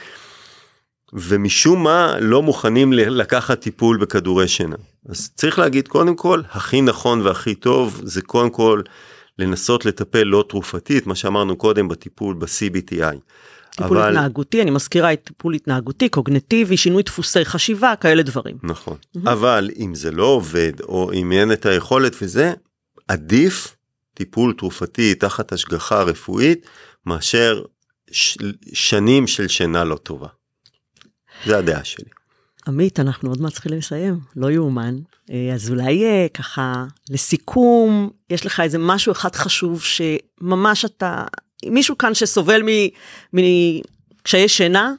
[1.14, 4.76] ומשום מה לא מוכנים לקחת טיפול בכדורי שינה.
[5.10, 8.82] אז צריך להגיד קודם כל, הכי נכון והכי טוב זה קודם כל
[9.39, 13.18] לנסות לטפל לא תרופתית, מה שאמרנו קודם בטיפול ב-CBTI.
[13.70, 14.10] טיפול אבל...
[14.10, 18.57] התנהגותי, אני מזכירה את טיפול התנהגותי, קוגנטיבי, שינוי דפוסי חשיבה, כאלה דברים.
[18.64, 19.32] נכון, mm-hmm.
[19.32, 22.53] אבל אם זה לא עובד, או אם אין את היכולת וזה,
[23.07, 23.76] עדיף
[24.14, 26.68] טיפול תרופתי תחת השגחה רפואית,
[27.05, 27.64] מאשר
[28.12, 28.38] ש...
[28.74, 30.28] שנים של שינה לא טובה.
[31.46, 32.10] זה הדעה שלי.
[32.68, 34.96] עמית, אנחנו עוד מעט צריכים לסיים, לא יאומן.
[35.32, 41.24] אה, אז אולי אה, ככה, לסיכום, יש לך איזה משהו אחד חשוב שממש אתה,
[41.66, 42.62] מישהו כאן שסובל
[43.34, 44.94] מקשיי שינה,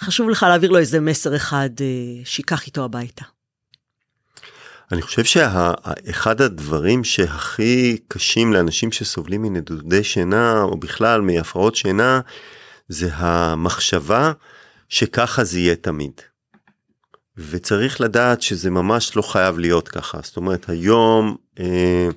[0.00, 3.24] חשוב לך להעביר לו איזה מסר אחד אה, שייקח איתו הביתה.
[4.92, 12.20] אני חושב שאחד הדברים שהכי קשים לאנשים שסובלים מנדודי שינה, או בכלל מהפרעות שינה,
[12.88, 14.32] זה המחשבה
[14.92, 16.20] שככה זה יהיה תמיד.
[17.36, 20.18] וצריך לדעת שזה ממש לא חייב להיות ככה.
[20.22, 22.08] זאת אומרת, היום, אה,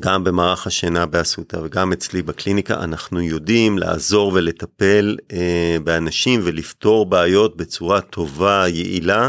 [0.00, 7.56] גם במערך השינה באסותא וגם אצלי בקליניקה, אנחנו יודעים לעזור ולטפל אה, באנשים ולפתור בעיות
[7.56, 9.28] בצורה טובה, יעילה,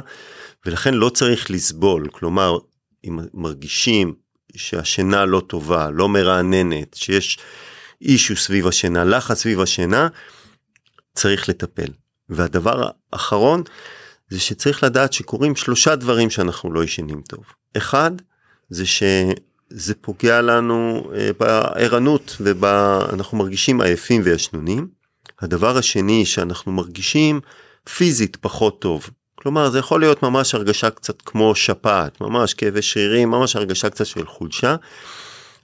[0.66, 2.08] ולכן לא צריך לסבול.
[2.12, 2.58] כלומר,
[3.04, 4.14] אם מרגישים
[4.56, 7.40] שהשינה לא טובה, לא מרעננת, שיש
[8.02, 10.08] אישו סביב השינה, לחץ סביב השינה,
[11.14, 12.05] צריך לטפל.
[12.30, 13.64] והדבר האחרון
[14.30, 17.44] זה שצריך לדעת שקורים שלושה דברים שאנחנו לא ישנים טוב.
[17.78, 18.12] אחד,
[18.70, 24.88] זה שזה פוגע לנו אה, בערנות ואנחנו מרגישים עייפים וישנונים.
[25.42, 27.42] הדבר השני שאנחנו מרגישים
[27.98, 29.10] פיזית פחות טוב.
[29.36, 34.06] כלומר זה יכול להיות ממש הרגשה קצת כמו שפעת, ממש כאבי שרירים, ממש הרגשה קצת
[34.06, 34.76] של חולשה.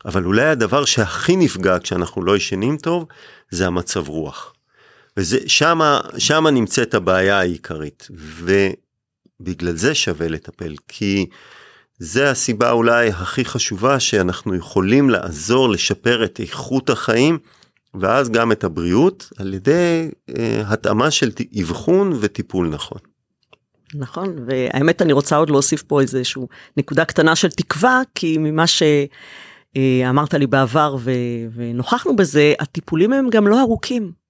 [0.06, 3.06] אבל אולי הדבר שהכי נפגע כשאנחנו לא ישנים טוב
[3.50, 4.54] זה המצב רוח.
[5.18, 11.26] וזה שמה שמה נמצאת הבעיה העיקרית ובגלל זה שווה לטפל כי
[11.98, 17.40] זה הסיבה אולי הכי חשובה שאנחנו יכולים לעזור לשפר את איכות החיים
[17.94, 21.32] ואז גם את הבריאות על ידי אה, התאמה של
[21.62, 22.98] אבחון וטיפול נכון.
[23.96, 26.48] נכון והאמת אני רוצה עוד להוסיף פה איזשהו
[26.78, 31.12] נקודה קטנה של תקווה כי ממה שאמרת לי בעבר ו...
[31.54, 34.21] ונוכחנו בזה הטיפולים הם גם לא ארוכים.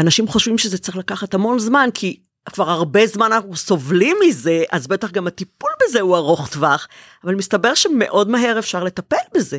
[0.00, 4.86] אנשים חושבים שזה צריך לקחת המון זמן כי כבר הרבה זמן אנחנו סובלים מזה אז
[4.86, 6.88] בטח גם הטיפול בזה הוא ארוך טווח
[7.24, 9.58] אבל מסתבר שמאוד מהר אפשר לטפל בזה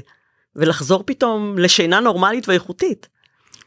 [0.55, 3.07] ולחזור פתאום לשינה נורמלית ואיכותית.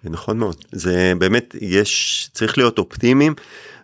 [0.04, 3.34] נכון מאוד זה באמת יש צריך להיות אופטימיים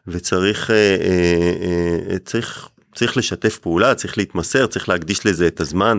[0.06, 5.98] וצריך אה, אה, אה, צריך צריך לשתף פעולה צריך להתמסר צריך להקדיש לזה את הזמן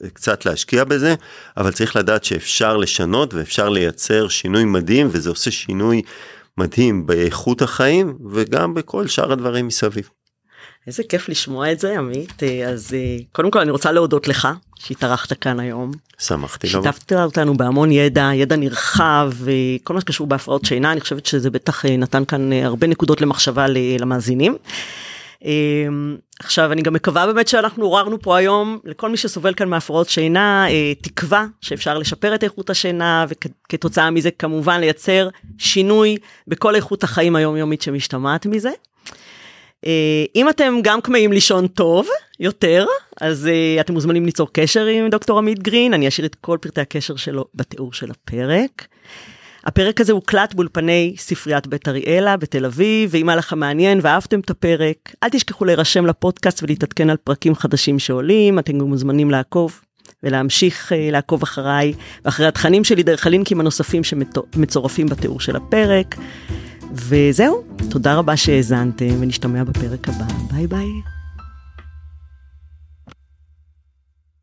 [0.00, 1.14] וקצת להשקיע בזה
[1.56, 6.02] אבל צריך לדעת שאפשר לשנות ואפשר לייצר שינוי מדהים וזה עושה שינוי
[6.58, 10.08] מדהים באיכות החיים וגם בכל שאר הדברים מסביב.
[10.86, 12.96] איזה כיף לשמוע את זה עמית אז
[13.32, 14.48] קודם כל אני רוצה להודות לך
[14.78, 15.92] שהתארחת כאן היום.
[16.18, 16.82] שמחתי לבוא.
[16.82, 21.84] שיתפת אותנו בהמון ידע ידע נרחב וכל מה שקשור בהפרעות שינה אני חושבת שזה בטח
[21.84, 23.66] נתן כאן הרבה נקודות למחשבה
[23.98, 24.56] למאזינים.
[25.44, 30.08] אמ, עכשיו אני גם מקווה באמת שאנחנו עוררנו פה היום לכל מי שסובל כאן מהפרעות
[30.08, 35.28] שינה אה, תקווה שאפשר לשפר את איכות השינה וכתוצאה מזה כמובן לייצר
[35.58, 36.16] שינוי
[36.48, 38.70] בכל איכות החיים היומיומית שמשתמעת מזה.
[39.86, 42.08] אה, אם אתם גם כמהים לישון טוב
[42.40, 42.86] יותר
[43.20, 46.80] אז אה, אתם מוזמנים ליצור קשר עם דוקטור עמית גרין אני אשאיר את כל פרטי
[46.80, 48.86] הקשר שלו בתיאור של הפרק.
[49.64, 54.50] הפרק הזה הוקלט באולפני ספריית בית אריאלה בתל אביב, ואם היה לכם מעניין ואהבתם את
[54.50, 59.80] הפרק, אל תשכחו להירשם לפודקאסט ולהתעדכן על פרקים חדשים שעולים, אתם גם מוזמנים לעקוב
[60.22, 61.92] ולהמשיך uh, לעקוב אחריי
[62.24, 66.16] ואחרי התכנים שלי דרך הלינקים הנוספים שמצורפים בתיאור של הפרק.
[66.94, 71.21] וזהו, תודה רבה שהאזנתם ונשתמע בפרק הבא, ביי ביי.